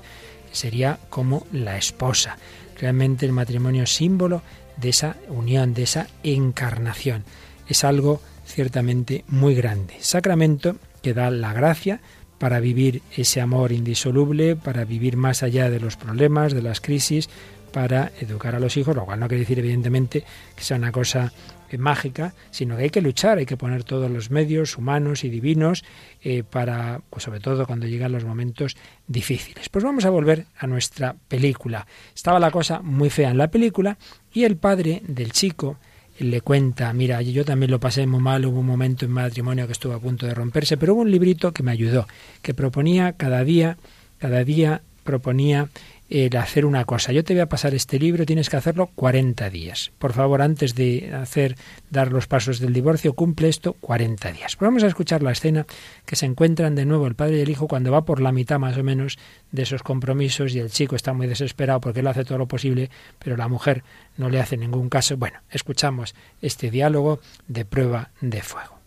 [0.51, 2.37] Sería como la esposa.
[2.77, 4.41] Realmente el matrimonio es símbolo
[4.75, 7.23] de esa unión, de esa encarnación.
[7.69, 8.19] Es algo
[8.53, 9.95] ciertamente muy grande.
[9.99, 12.01] Sacramento que da la gracia
[12.37, 17.29] para vivir ese amor indisoluble, para vivir más allá de los problemas, de las crisis,
[17.71, 20.23] para educar a los hijos, lo cual no quiere decir evidentemente
[20.55, 21.33] que sea una cosa
[21.77, 25.83] mágica, sino que hay que luchar, hay que poner todos los medios humanos y divinos
[26.21, 28.77] eh, para, pues sobre todo cuando llegan los momentos
[29.07, 29.69] difíciles.
[29.69, 31.87] Pues vamos a volver a nuestra película.
[32.13, 33.97] Estaba la cosa muy fea en la película
[34.31, 35.77] y el padre del chico
[36.19, 39.73] le cuenta, mira, yo también lo pasé muy mal, hubo un momento en matrimonio que
[39.73, 42.07] estuvo a punto de romperse, pero hubo un librito que me ayudó,
[42.41, 43.77] que proponía cada día,
[44.19, 45.69] cada día proponía
[46.13, 47.11] el hacer una cosa.
[47.11, 49.91] Yo te voy a pasar este libro, tienes que hacerlo 40 días.
[49.97, 51.55] Por favor, antes de hacer
[51.89, 54.55] dar los pasos del divorcio, cumple esto 40 días.
[54.55, 55.65] Pues vamos a escuchar la escena
[56.05, 58.59] que se encuentran de nuevo el padre y el hijo cuando va por la mitad
[58.59, 59.17] más o menos
[59.51, 62.91] de esos compromisos y el chico está muy desesperado porque él hace todo lo posible,
[63.17, 63.83] pero la mujer
[64.15, 65.17] no le hace ningún caso.
[65.17, 68.77] Bueno, escuchamos este diálogo de prueba de fuego.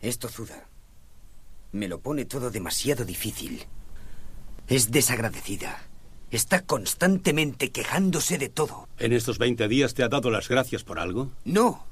[0.00, 0.66] Esto, Zuda,
[1.72, 3.66] me lo pone todo demasiado difícil.
[4.66, 5.78] Es desagradecida.
[6.30, 8.88] Está constantemente quejándose de todo.
[8.98, 11.30] ¿En estos 20 días te ha dado las gracias por algo?
[11.44, 11.86] No.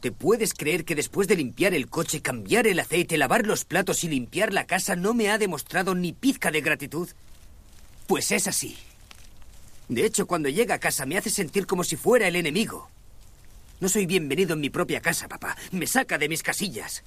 [0.00, 4.04] ¿Te puedes creer que después de limpiar el coche, cambiar el aceite, lavar los platos
[4.04, 7.08] y limpiar la casa no me ha demostrado ni pizca de gratitud?
[8.06, 8.76] Pues es así.
[9.88, 12.90] De hecho, cuando llega a casa me hace sentir como si fuera el enemigo.
[13.80, 15.56] No soy bienvenido en mi propia casa, papá.
[15.72, 17.02] Me saca de mis casillas.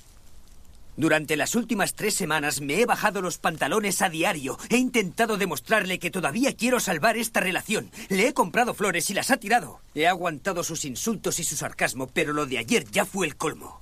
[1.01, 4.59] Durante las últimas tres semanas me he bajado los pantalones a diario.
[4.69, 7.89] He intentado demostrarle que todavía quiero salvar esta relación.
[8.09, 9.79] Le he comprado flores y las ha tirado.
[9.95, 13.81] He aguantado sus insultos y su sarcasmo, pero lo de ayer ya fue el colmo.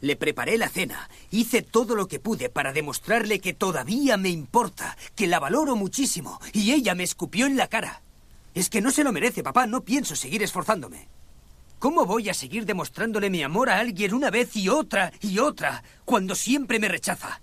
[0.00, 4.96] Le preparé la cena, hice todo lo que pude para demostrarle que todavía me importa,
[5.14, 8.00] que la valoro muchísimo, y ella me escupió en la cara.
[8.54, 11.06] Es que no se lo merece, papá, no pienso seguir esforzándome.
[11.78, 15.82] ¿Cómo voy a seguir demostrándole mi amor a alguien una vez y otra y otra
[16.04, 17.40] cuando siempre me rechaza?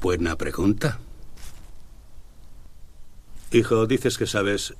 [0.00, 0.98] Buena pregunta.
[3.52, 4.74] Hijo, dices que sabes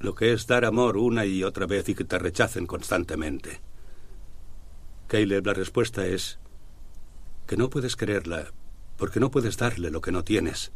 [0.00, 3.60] lo que es dar amor una y otra vez y que te rechacen constantemente.
[5.08, 6.38] Caleb, la respuesta es
[7.46, 8.52] que no puedes quererla
[8.96, 10.72] porque no puedes darle lo que no tienes.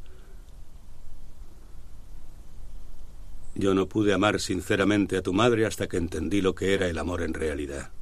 [3.55, 6.99] Yo no pude amar sinceramente a tu madre hasta que entendí lo que era el
[6.99, 7.93] amor en realidad.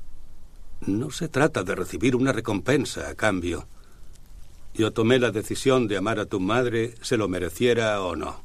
[0.80, 3.68] No se trata de recibir una recompensa a cambio.
[4.74, 8.42] Yo tomé la decisión de amar a tu madre, se lo mereciera o no.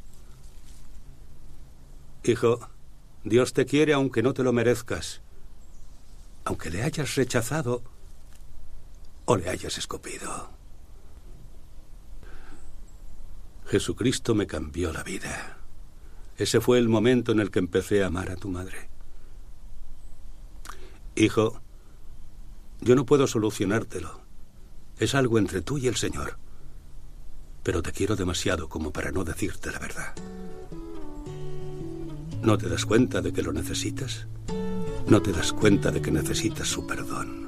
[2.23, 2.59] Hijo,
[3.23, 5.21] Dios te quiere aunque no te lo merezcas,
[6.43, 7.81] aunque le hayas rechazado
[9.25, 10.49] o le hayas escupido.
[13.67, 15.56] Jesucristo me cambió la vida.
[16.37, 18.89] Ese fue el momento en el que empecé a amar a tu madre.
[21.15, 21.61] Hijo,
[22.79, 24.21] yo no puedo solucionártelo.
[24.99, 26.37] Es algo entre tú y el Señor.
[27.63, 30.13] Pero te quiero demasiado como para no decirte la verdad.
[32.41, 34.27] ¿No te das cuenta de que lo necesitas?
[35.07, 37.47] ¿No te das cuenta de que necesitas su perdón?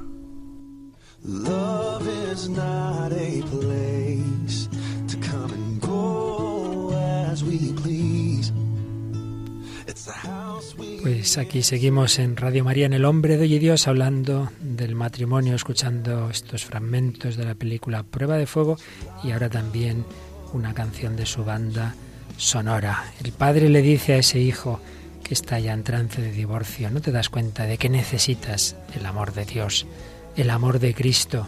[11.02, 15.56] Pues aquí seguimos en Radio María, en El Hombre de Hoy Dios, hablando del matrimonio,
[15.56, 18.78] escuchando estos fragmentos de la película Prueba de Fuego
[19.24, 20.06] y ahora también
[20.54, 21.96] una canción de su banda
[22.38, 23.12] sonora.
[23.24, 24.80] El padre le dice a ese hijo
[25.24, 29.06] que está ya en trance de divorcio, ¿no te das cuenta de que necesitas el
[29.06, 29.88] amor de Dios,
[30.36, 31.48] el amor de Cristo?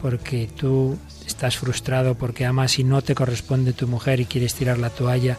[0.00, 4.78] Porque tú estás frustrado porque amas y no te corresponde tu mujer y quieres tirar
[4.78, 5.38] la toalla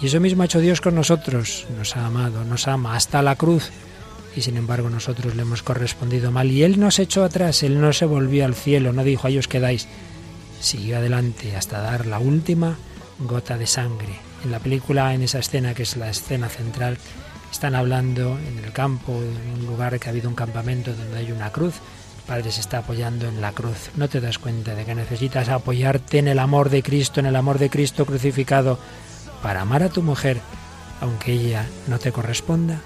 [0.00, 3.36] y eso mismo ha hecho Dios con nosotros, nos ha amado, nos ama hasta la
[3.36, 3.70] cruz.
[4.34, 6.50] Y sin embargo nosotros le hemos correspondido mal.
[6.50, 9.46] Y Él nos echó atrás, Él no se volvió al cielo, no dijo, ahí os
[9.46, 9.86] quedáis.
[10.60, 12.76] Siguió adelante hasta dar la última
[13.18, 14.14] gota de sangre.
[14.44, 16.98] En la película, en esa escena que es la escena central,
[17.52, 21.30] están hablando en el campo, en un lugar que ha habido un campamento donde hay
[21.30, 21.74] una cruz.
[22.18, 23.90] El Padre se está apoyando en la cruz.
[23.96, 27.36] No te das cuenta de que necesitas apoyarte en el amor de Cristo, en el
[27.36, 28.78] amor de Cristo crucificado
[29.42, 30.40] para amar a tu mujer,
[31.00, 32.80] aunque ella no te corresponda?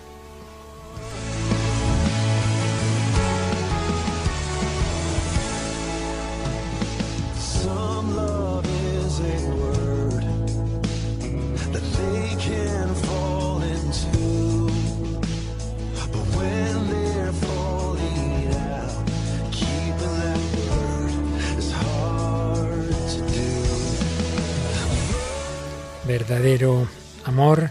[26.37, 26.87] Verdadero
[27.25, 27.71] amor,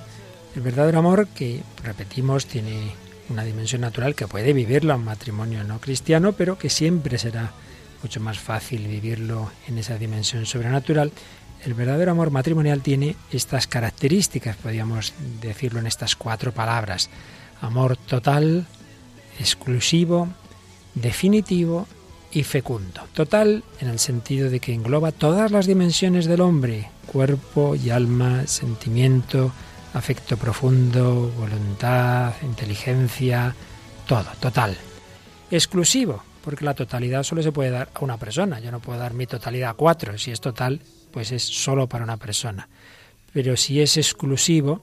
[0.55, 2.93] el verdadero amor que, repetimos, tiene
[3.29, 7.51] una dimensión natural que puede vivirlo un matrimonio no cristiano, pero que siempre será
[8.01, 11.11] mucho más fácil vivirlo en esa dimensión sobrenatural.
[11.63, 17.11] El verdadero amor matrimonial tiene estas características, podríamos decirlo en estas cuatro palabras.
[17.61, 18.65] Amor total,
[19.39, 20.27] exclusivo,
[20.95, 21.87] definitivo
[22.35, 23.01] y fecundo.
[23.13, 28.45] Total en el sentido de que engloba todas las dimensiones del hombre, cuerpo y alma,
[28.45, 29.53] sentimiento,
[29.93, 33.55] afecto profundo, voluntad, inteligencia,
[34.05, 34.77] todo, total.
[35.49, 38.59] Exclusivo, porque la totalidad solo se puede dar a una persona.
[38.59, 40.17] Yo no puedo dar mi totalidad a cuatro.
[40.17, 40.81] Si es total,
[41.11, 42.67] pues es solo para una persona.
[43.31, 44.81] Pero si es exclusivo,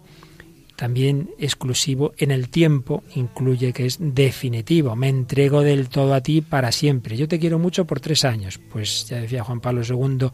[0.82, 4.96] también exclusivo en el tiempo incluye que es definitivo.
[4.96, 7.16] Me entrego del todo a ti para siempre.
[7.16, 8.58] Yo te quiero mucho por tres años.
[8.58, 10.30] Pues ya decía Juan Pablo II,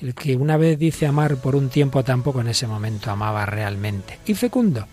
[0.00, 4.20] el que una vez dice amar por un tiempo tampoco en ese momento amaba realmente.
[4.24, 4.86] Y fecundo,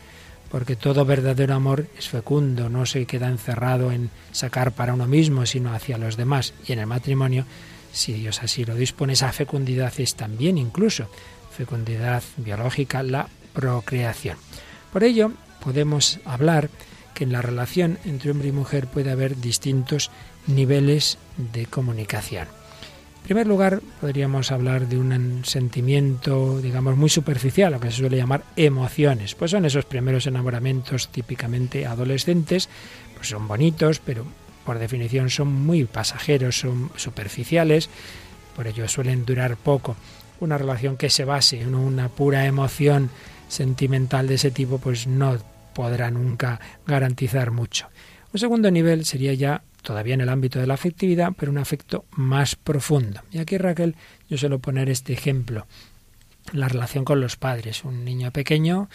[0.50, 5.46] porque todo verdadero amor es fecundo, no se queda encerrado en sacar para uno mismo,
[5.46, 6.56] sino hacia los demás.
[6.68, 7.46] Y en el matrimonio,
[7.92, 11.08] si Dios así lo dispone, esa fecundidad es también incluso
[11.52, 14.38] fecundidad biológica, la procreación.
[14.96, 16.70] Por ello, podemos hablar
[17.14, 20.10] que en la relación entre hombre y mujer puede haber distintos
[20.48, 22.48] niveles de comunicación.
[23.18, 28.16] En primer lugar, podríamos hablar de un sentimiento, digamos, muy superficial, lo que se suele
[28.16, 29.36] llamar emociones.
[29.36, 32.70] Pues son esos primeros enamoramientos típicamente adolescentes,
[33.18, 34.24] pues son bonitos, pero
[34.64, 37.90] por definición son muy pasajeros, son superficiales,
[38.56, 39.98] por ello suelen durar poco.
[40.40, 43.10] Una relación que se base en una pura emoción
[43.56, 45.38] sentimental de ese tipo, pues no
[45.74, 47.88] podrá nunca garantizar mucho.
[48.34, 52.06] Un segundo nivel sería ya todavía en el ámbito de la afectividad, pero un afecto
[52.12, 53.22] más profundo.
[53.32, 53.96] Y aquí Raquel,
[54.30, 55.68] yo suelo poner este ejemplo,
[56.52, 57.84] la relación con los padres.
[57.84, 58.90] Un niño pequeño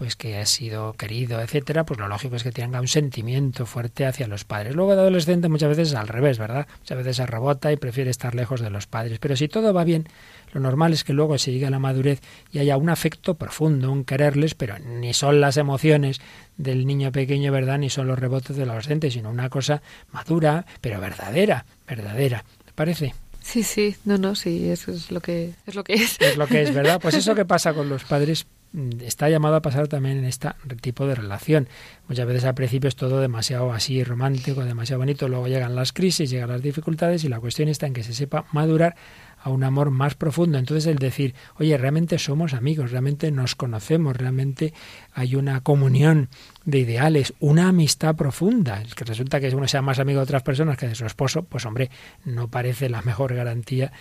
[0.00, 4.06] pues que ha sido querido, etcétera, pues lo lógico es que tenga un sentimiento fuerte
[4.06, 4.74] hacia los padres.
[4.74, 6.66] Luego de adolescente muchas veces es al revés, ¿verdad?
[6.78, 9.18] Muchas veces se rebota y prefiere estar lejos de los padres.
[9.18, 10.08] Pero si todo va bien,
[10.54, 13.92] lo normal es que luego se llegue a la madurez y haya un afecto profundo,
[13.92, 16.22] un quererles, pero ni son las emociones
[16.56, 17.76] del niño pequeño, ¿verdad?
[17.76, 19.82] Ni son los rebotes del adolescente, sino una cosa
[20.12, 22.42] madura, pero verdadera, verdadera.
[22.64, 23.12] ¿Te parece?
[23.40, 26.20] Sí, sí, no, no, sí, eso es lo que es lo que es.
[26.20, 27.00] Es lo que es, ¿verdad?
[27.00, 30.48] Pues eso que pasa con los padres Mm, está llamado a pasar también en este
[30.80, 31.68] tipo de relación.
[32.08, 36.30] Muchas veces al principio es todo demasiado así romántico, demasiado bonito, luego llegan las crisis,
[36.30, 38.94] llegan las dificultades y la cuestión está en que se sepa madurar
[39.42, 40.58] a un amor más profundo.
[40.58, 44.72] Entonces el decir, oye, realmente somos amigos, realmente nos conocemos, realmente
[45.14, 46.28] hay una comunión
[46.64, 48.80] de ideales, una amistad profunda.
[48.80, 51.42] El que resulta que uno sea más amigo de otras personas que de su esposo,
[51.42, 51.90] pues hombre,
[52.24, 53.92] no parece la mejor garantía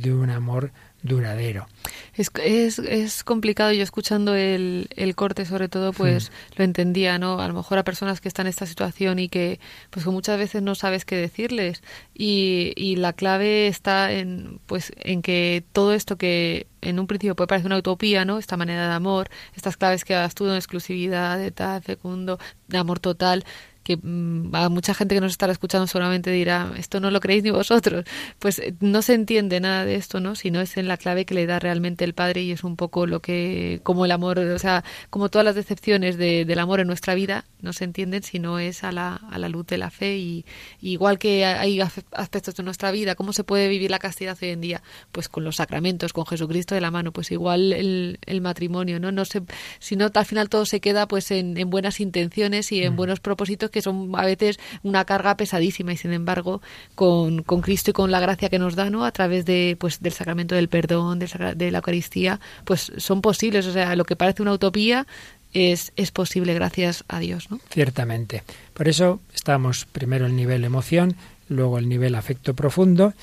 [0.00, 0.72] de un amor
[1.02, 1.68] duradero.
[2.14, 6.54] Es, es, es complicado, yo escuchando el, el corte sobre todo, pues hmm.
[6.56, 7.40] lo entendía, ¿no?
[7.40, 10.38] A lo mejor a personas que están en esta situación y que pues que muchas
[10.38, 11.82] veces no sabes qué decirles
[12.14, 17.36] y, y la clave está en pues en que todo esto que en un principio
[17.36, 18.38] puede parecer una utopía, ¿no?
[18.38, 22.78] Esta manera de amor, estas claves que das tú de exclusividad, de tal, fecundo, de
[22.78, 23.44] amor total,
[23.88, 27.42] que mm, a mucha gente que nos estará escuchando seguramente dirá, esto no lo creéis
[27.42, 28.04] ni vosotros.
[28.38, 30.34] Pues eh, no se entiende nada de esto, ¿no?
[30.34, 33.06] Sino es en la clave que le da realmente el Padre y es un poco
[33.06, 36.86] lo que, como el amor, o sea, como todas las decepciones de, del amor en
[36.86, 39.90] nuestra vida, no se entienden si no es a la, a la luz de la
[39.90, 40.18] fe.
[40.18, 40.44] Y,
[40.82, 44.60] igual que hay aspectos de nuestra vida, ¿cómo se puede vivir la castidad hoy en
[44.60, 44.82] día?
[45.12, 49.12] Pues con los sacramentos, con Jesucristo de la mano, pues igual el, el matrimonio, ¿no?
[49.12, 49.40] no se,
[49.78, 52.96] si no, al final todo se queda pues en, en buenas intenciones y en mm.
[52.96, 56.60] buenos propósitos que son a veces una carga pesadísima y sin embargo
[56.94, 59.04] con, con Cristo y con la gracia que nos da, ¿no?
[59.04, 63.66] A través de, pues, del sacramento del perdón, de la Eucaristía, pues son posibles.
[63.66, 65.06] O sea, lo que parece una utopía
[65.52, 67.60] es, es posible gracias a Dios, ¿no?
[67.70, 68.42] Ciertamente.
[68.74, 71.16] Por eso estamos primero el nivel emoción,
[71.48, 73.14] luego el nivel afecto profundo,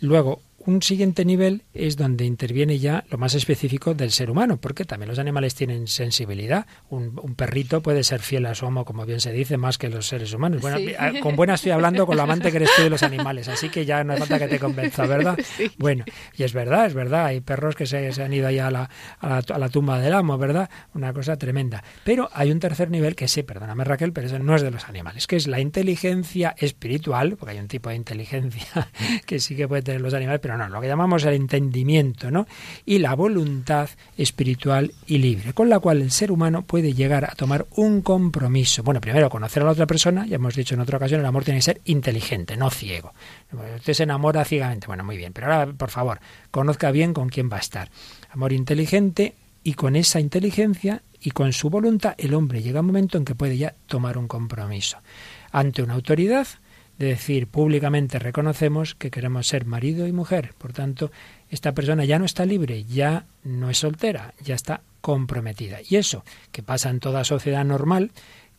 [0.00, 0.40] luego
[0.70, 5.08] un siguiente nivel es donde interviene ya lo más específico del ser humano, porque también
[5.08, 6.66] los animales tienen sensibilidad.
[6.88, 10.06] Un, perrito puede ser fiel a su amo, como bien se dice, más que los
[10.06, 10.62] seres humanos.
[10.62, 10.78] Bueno,
[11.20, 13.84] con buena estoy hablando con la amante que eres tú de los animales, así que
[13.84, 15.38] ya no hace falta que te convenza, ¿verdad?
[15.78, 16.04] Bueno,
[16.36, 18.90] y es verdad, es verdad, hay perros que se, han ido allá a la,
[19.20, 20.68] a, la, tumba del amo, ¿verdad?
[20.94, 21.82] Una cosa tremenda.
[22.04, 24.88] Pero hay un tercer nivel que sí, perdóname Raquel, pero eso no es de los
[24.88, 28.88] animales, que es la inteligencia espiritual, porque hay un tipo de inteligencia
[29.26, 32.46] que sí que puede tener los animales, pero no, lo que llamamos el entendimiento, ¿no?
[32.84, 37.34] Y la voluntad espiritual y libre, con la cual el ser humano puede llegar a
[37.34, 38.82] tomar un compromiso.
[38.82, 41.44] Bueno, primero conocer a la otra persona, ya hemos dicho en otra ocasión, el amor
[41.44, 43.12] tiene que ser inteligente, no ciego.
[43.76, 47.50] Usted se enamora ciegamente, bueno, muy bien, pero ahora, por favor, conozca bien con quién
[47.50, 47.90] va a estar.
[48.30, 52.86] Amor inteligente, y con esa inteligencia y con su voluntad el hombre llega a un
[52.86, 54.98] momento en que puede ya tomar un compromiso
[55.52, 56.46] ante una autoridad
[57.00, 60.52] de decir públicamente reconocemos que queremos ser marido y mujer.
[60.58, 61.10] Por tanto,
[61.48, 65.78] esta persona ya no está libre, ya no es soltera, ya está comprometida.
[65.88, 68.10] Y eso, que pasa en toda sociedad normal,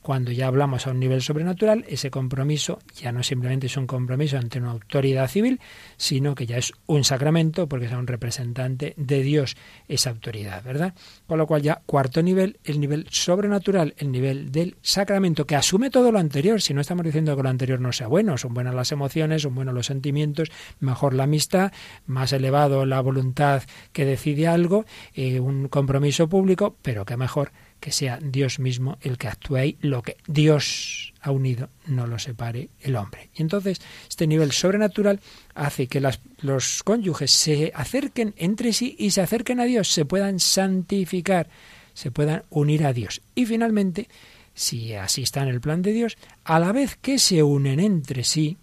[0.02, 4.38] cuando ya hablamos a un nivel sobrenatural, ese compromiso ya no simplemente es un compromiso
[4.38, 5.60] ante una autoridad civil,
[5.98, 9.56] sino que ya es un sacramento, porque es un representante de Dios
[9.88, 10.94] esa autoridad, ¿verdad?
[11.28, 15.90] Con lo cual ya cuarto nivel, el nivel sobrenatural, el nivel del sacramento, que asume
[15.90, 18.74] todo lo anterior, si no estamos diciendo que lo anterior no sea bueno, son buenas
[18.74, 21.72] las emociones, son buenos los sentimientos, mejor la amistad,
[22.06, 27.52] más elevado la voluntad que decide algo, eh, un compromiso público, pero que mejor
[27.82, 32.20] que sea Dios mismo el que actúe ahí, lo que Dios ha unido no lo
[32.20, 33.30] separe el hombre.
[33.36, 35.20] Y entonces este nivel sobrenatural
[35.56, 40.40] hace que los cónyuges se acerquen entre sí y se acerquen a Dios, se puedan
[40.40, 41.50] santificar,
[41.94, 43.22] se puedan unir a Dios.
[43.36, 44.08] Y finalmente,
[44.54, 48.24] si así está en el plan de Dios, a la vez que se unen entre
[48.24, 48.58] sí,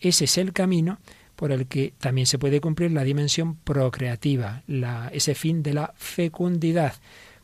[0.00, 0.98] ese es el camino
[1.34, 4.62] por el que también se puede cumplir la dimensión procreativa,
[5.12, 6.94] ese fin de la fecundidad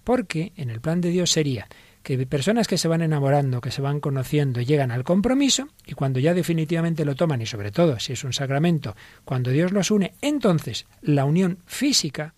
[0.09, 1.69] porque en el plan de Dios sería
[2.03, 6.19] que personas que se van enamorando, que se van conociendo, llegan al compromiso y cuando
[6.19, 8.97] ya definitivamente lo toman, y sobre todo si es un sacramento,
[9.27, 12.33] cuando Dios los une, entonces la unión física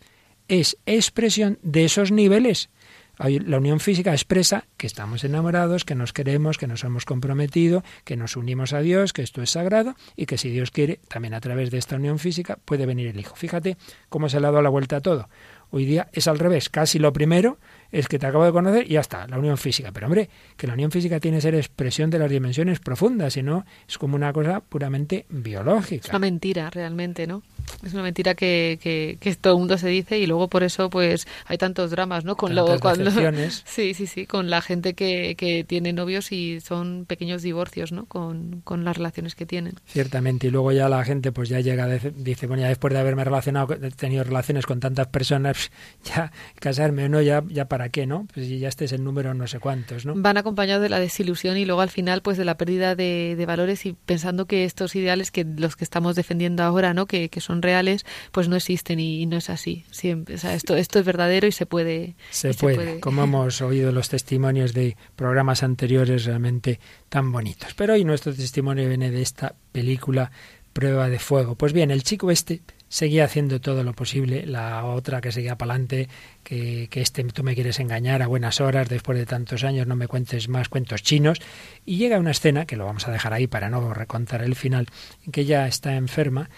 [0.49, 2.71] es expresión de esos niveles.
[3.19, 8.17] La unión física expresa que estamos enamorados, que nos queremos, que nos hemos comprometido, que
[8.17, 11.41] nos unimos a Dios, que esto es sagrado y que si Dios quiere, también a
[11.41, 13.37] través de esta unión física puede venir el Hijo.
[13.37, 13.77] Fíjate
[14.09, 15.29] cómo se le ha dado la vuelta a todo.
[15.71, 17.59] Hoy día es al revés, casi lo primero
[17.93, 19.91] es que te acabo de conocer y ya está, la unión física.
[19.93, 23.43] Pero hombre, que la unión física tiene que ser expresión de las dimensiones profundas, si
[23.43, 26.05] no es como una cosa puramente biológica.
[26.05, 27.43] Es una mentira realmente, ¿no?
[27.85, 31.27] Es una mentira que, que, todo el mundo se dice y luego por eso pues
[31.47, 32.37] hay tantos dramas, ¿no?
[32.37, 33.11] Con lo, cuando,
[33.65, 38.07] sí, sí, sí, con la gente que, que tiene novios y son pequeños divorcios, ¿no?
[38.07, 39.75] Con, con, las relaciones que tienen.
[39.87, 43.25] Ciertamente, y luego ya la gente pues ya llega, dice, bueno, ya después de haberme
[43.25, 45.71] relacionado, tenido relaciones con tantas personas,
[46.05, 48.27] ya casarme o no, ya, ya para qué, ¿no?
[48.33, 50.15] Pues ya este es el número no sé cuántos, ¿no?
[50.17, 53.47] Van acompañados de la desilusión y luego al final pues de la pérdida de, de
[53.47, 57.07] valores y pensando que estos ideales que los que estamos defendiendo ahora, ¿no?
[57.07, 59.85] Que, que son reales, pues no existen y, no es así.
[59.91, 62.15] Siempre, o sea, esto, esto es verdadero y se puede.
[62.31, 67.75] Se, puede, como hemos oído los testimonios de programas anteriores realmente tan bonitos.
[67.75, 70.31] Pero hoy nuestro testimonio viene de esta película
[70.73, 71.57] Prueba de Fuego.
[71.57, 75.73] Pues bien, el chico este seguía haciendo todo lo posible, la otra que seguía para
[75.73, 76.09] adelante,
[76.43, 79.95] que, que este tú me quieres engañar a buenas horas, después de tantos años no
[79.95, 81.41] me cuentes más cuentos chinos,
[81.87, 84.89] y llega una escena, que lo vamos a dejar ahí para no recontar el final,
[85.25, 86.51] en que ella está enferma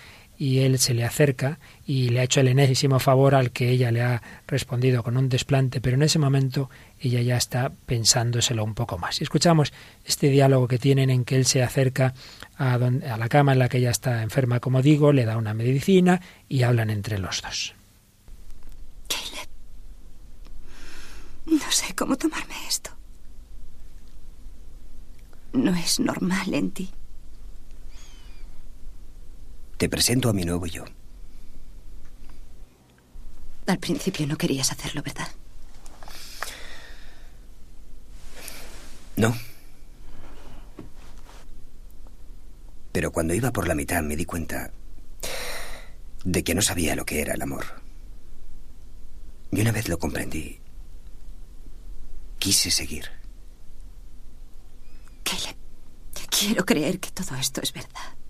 [0.43, 3.93] y él se le acerca y le ha hecho el enésimo favor al que ella
[3.93, 6.69] le ha respondido con un desplante, pero en ese momento
[6.99, 9.21] ella ya está pensándoselo un poco más.
[9.21, 9.73] Y escuchamos
[10.05, 12.15] este diálogo que tienen en que él se acerca
[12.57, 15.55] a, a la cama en la que ella está enferma, como digo, le da una
[15.55, 17.77] medicina y hablan entre los dos.
[19.07, 19.49] Caleb,
[21.47, 22.91] no sé cómo tomarme esto.
[25.53, 26.91] No es normal en ti.
[29.83, 30.85] Te presento a mi nuevo yo.
[33.67, 35.27] Al principio no querías hacerlo, ¿verdad?
[39.17, 39.37] No.
[42.93, 44.71] Pero cuando iba por la mitad me di cuenta
[46.23, 47.65] de que no sabía lo que era el amor.
[49.51, 50.61] Y una vez lo comprendí,
[52.39, 53.07] quise seguir.
[55.25, 55.57] Caleb,
[56.31, 58.22] quiero creer que todo esto es verdad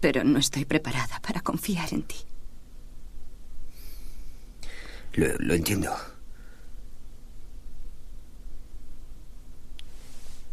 [0.00, 2.16] pero no estoy preparada para confiar en ti.
[5.14, 5.96] Lo, entiendo.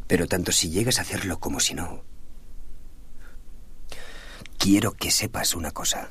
[0.07, 2.03] Pero tanto si llegas a hacerlo como si no,
[4.57, 6.09] quiero que sepas una cosa.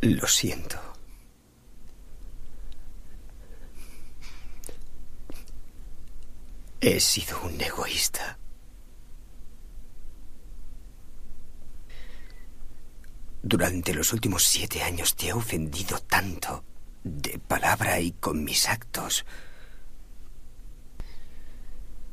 [0.00, 0.78] Lo siento.
[6.80, 8.38] He sido un egoísta.
[13.50, 16.64] Durante los últimos siete años te he ofendido tanto,
[17.02, 19.24] de palabra y con mis actos.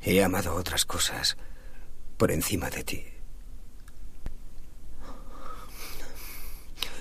[0.02, 1.36] He amado otras cosas
[2.16, 3.06] por encima de ti.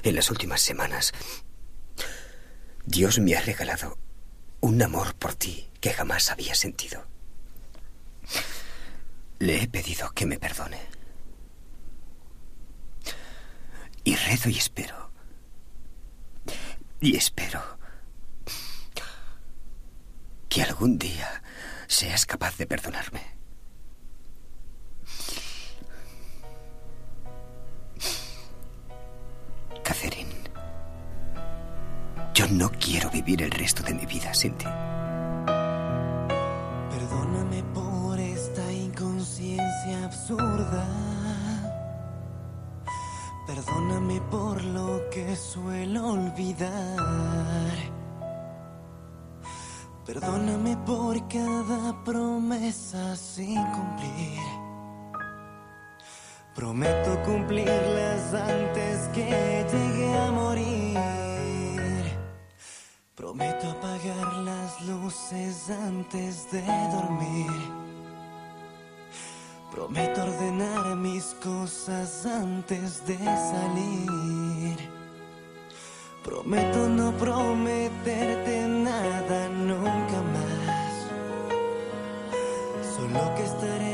[0.02, 1.12] En las últimas semanas,
[2.86, 3.98] Dios me ha regalado
[4.60, 7.06] un amor por ti que jamás había sentido.
[9.38, 11.03] Le he pedido que me perdone.
[14.04, 15.10] Y rezo y espero
[17.00, 17.60] Y espero
[20.48, 21.42] que algún día
[21.88, 23.20] seas capaz de perdonarme.
[29.82, 30.30] Catherine,
[32.34, 34.66] yo no quiero vivir el resto de mi vida sin ti.
[36.90, 41.13] Perdóname por esta inconsciencia absurda.
[43.64, 47.74] Perdóname por lo que suelo olvidar.
[50.04, 54.42] Perdóname por cada promesa sin cumplir.
[56.54, 60.98] Prometo cumplirlas antes que llegue a morir.
[63.14, 66.62] Prometo apagar las luces antes de
[66.92, 67.83] dormir.
[69.74, 74.76] Prometo ordenar mis cosas antes de salir.
[76.22, 80.94] Prometo no prometerte nada nunca más.
[82.94, 83.93] Solo que estaré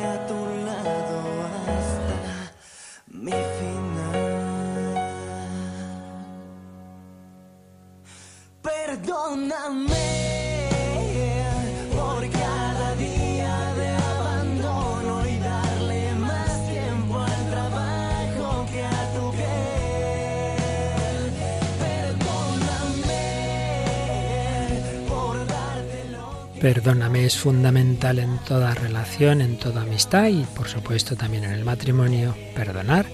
[26.60, 31.64] Perdóname es fundamental en toda relación, en toda amistad y por supuesto también en el
[31.64, 32.36] matrimonio.
[32.54, 33.06] Perdonar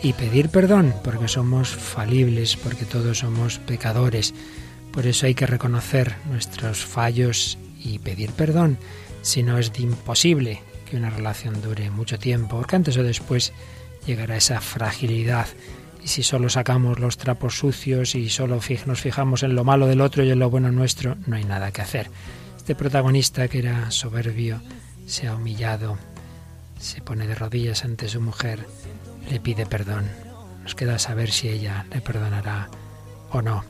[0.00, 4.32] y pedir perdón porque somos falibles, porque todos somos pecadores.
[4.92, 8.78] Por eso hay que reconocer nuestros fallos y pedir perdón,
[9.22, 13.52] si no es de imposible que una relación dure mucho tiempo, porque antes o después
[14.06, 15.48] llegará esa fragilidad.
[16.04, 20.00] Y si solo sacamos los trapos sucios y solo nos fijamos en lo malo del
[20.00, 22.08] otro y en lo bueno nuestro, no hay nada que hacer.
[22.64, 24.62] Este protagonista que era soberbio
[25.04, 25.98] se ha humillado,
[26.78, 28.66] se pone de rodillas ante su mujer,
[29.30, 30.06] le pide perdón.
[30.62, 32.70] Nos queda saber si ella le perdonará
[33.30, 33.66] o no.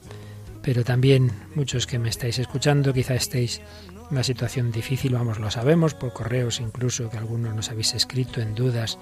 [0.63, 5.51] Pero también muchos que me estáis escuchando quizá estéis en una situación difícil, vamos, lo
[5.51, 9.01] sabemos por correos incluso que algunos nos habéis escrito en dudas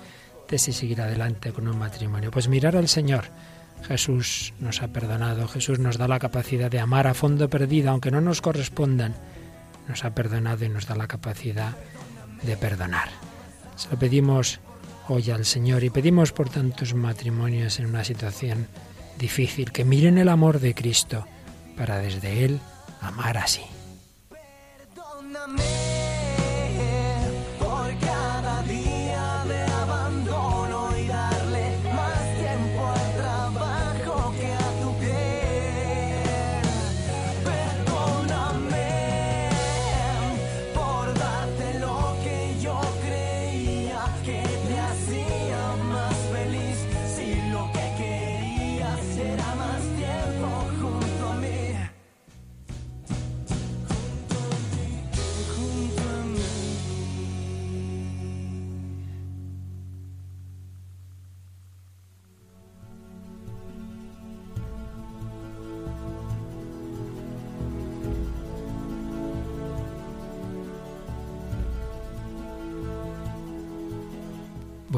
[0.48, 2.30] de si seguir adelante con un matrimonio.
[2.30, 3.24] Pues mirar al Señor.
[3.86, 8.10] Jesús nos ha perdonado, Jesús nos da la capacidad de amar a fondo perdida, aunque
[8.10, 9.14] no nos correspondan.
[9.88, 11.76] Nos ha perdonado y nos da la capacidad
[12.42, 13.08] de perdonar.
[13.76, 14.60] Se lo pedimos
[15.08, 18.68] hoy al Señor y pedimos por tantos matrimonios en una situación
[19.18, 21.26] difícil que miren el amor de Cristo
[21.76, 22.60] para desde Él
[23.00, 23.62] amar así.
[24.28, 25.91] Perdóname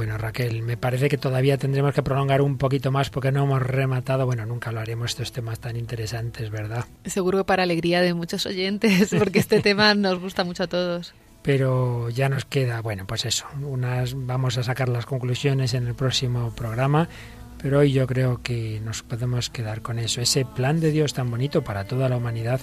[0.04, 3.62] Bueno, Raquel, me parece que todavía tendremos que prolongar un poquito más porque no hemos
[3.62, 4.26] rematado.
[4.26, 6.84] Bueno, nunca lo haremos estos temas tan interesantes, ¿verdad?
[7.06, 11.14] Seguro que para alegría de muchos oyentes, porque este tema nos gusta mucho a todos.
[11.40, 15.94] Pero ya nos queda, bueno, pues eso, unas vamos a sacar las conclusiones en el
[15.94, 17.08] próximo programa,
[17.62, 20.20] pero hoy yo creo que nos podemos quedar con eso.
[20.20, 22.60] Ese plan de Dios tan bonito para toda la humanidad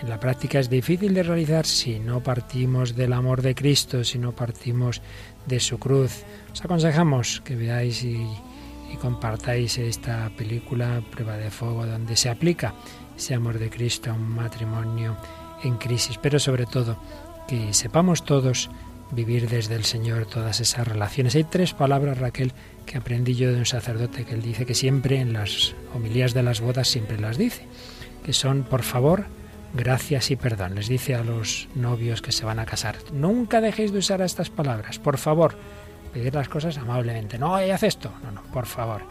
[0.00, 4.18] en la práctica es difícil de realizar si no partimos del amor de Cristo, si
[4.18, 5.00] no partimos
[5.46, 6.24] de su cruz.
[6.52, 8.26] Os aconsejamos que veáis y,
[9.00, 12.74] compartáis esta película Prueba de Fuego donde se aplica
[13.16, 15.16] ese amor de Cristo a un matrimonio
[15.64, 16.96] en crisis, pero sobre todo
[17.48, 18.70] que sepamos todos
[19.10, 21.34] vivir desde el Señor todas esas relaciones.
[21.34, 22.52] Hay tres palabras, Raquel,
[22.86, 26.44] que aprendí yo de un sacerdote que él dice que siempre en las homilías de
[26.44, 27.66] las bodas siempre las dice,
[28.24, 29.26] que son por favor,
[29.74, 30.74] gracias y perdón.
[30.74, 34.48] Les dice a los novios que se van a casar, nunca dejéis de usar estas
[34.50, 35.56] palabras, por favor,
[36.12, 37.38] pedir las cosas amablemente.
[37.38, 38.10] No, haz esto.
[38.22, 39.02] No, no, por favor.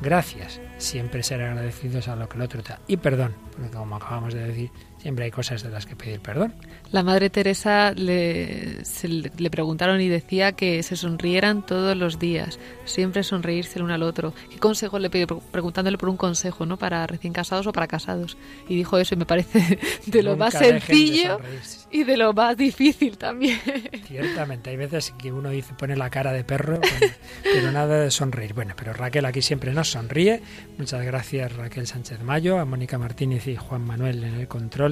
[0.00, 0.60] Gracias.
[0.76, 2.80] Siempre ser agradecidos a lo que el otro te da.
[2.86, 4.70] Y perdón, porque como acabamos de decir,
[5.00, 6.54] siempre hay cosas de las que pedir perdón.
[6.90, 12.58] La Madre Teresa le, se le preguntaron y decía que se sonrieran todos los días,
[12.84, 14.32] siempre sonreírse el uno al otro.
[14.50, 15.26] ¿Qué consejo le pidió?
[15.26, 16.76] Preguntándole por un consejo, ¿no?
[16.78, 18.36] Para recién casados o para casados.
[18.68, 21.86] Y dijo eso y me parece de lo Nunca más de sencillo sonreírse.
[21.90, 23.60] y de lo más difícil también.
[24.06, 28.10] Ciertamente, hay veces que uno dice, pone la cara de perro, bueno, pero nada de
[28.10, 28.54] sonreír.
[28.54, 30.40] Bueno, pero Raquel aquí siempre nos sonríe.
[30.78, 34.87] Muchas gracias Raquel Sánchez Mayo, a Mónica Martínez y Juan Manuel en el control.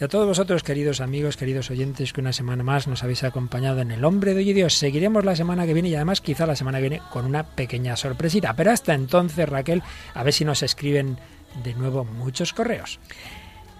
[0.00, 3.80] Y a todos vosotros, queridos amigos, queridos oyentes, que una semana más nos habéis acompañado
[3.80, 4.74] en El Hombre de Hoy y Dios.
[4.74, 7.96] Seguiremos la semana que viene y además quizá la semana que viene con una pequeña
[7.96, 8.54] sorpresita.
[8.54, 9.82] Pero hasta entonces, Raquel,
[10.14, 11.18] a ver si nos escriben
[11.62, 12.98] de nuevo muchos correos.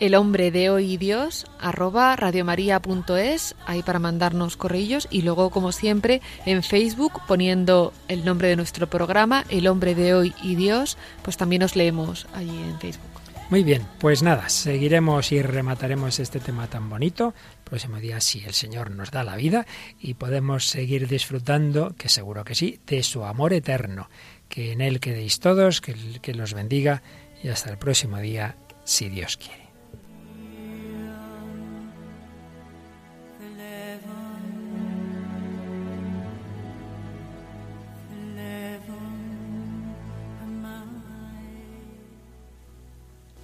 [0.00, 6.22] El hombre de hoy Dios, arroba radiomaria.es, ahí para mandarnos correillos y luego, como siempre,
[6.46, 11.36] en Facebook poniendo el nombre de nuestro programa, El hombre de hoy y Dios, pues
[11.36, 13.17] también os leemos allí en Facebook.
[13.50, 17.32] Muy bien, pues nada, seguiremos y remataremos este tema tan bonito.
[17.64, 19.66] Próximo día, si el Señor nos da la vida
[19.98, 24.10] y podemos seguir disfrutando, que seguro que sí, de su amor eterno.
[24.50, 27.02] Que en Él quedéis todos, que, que los bendiga
[27.42, 29.67] y hasta el próximo día, si Dios quiere.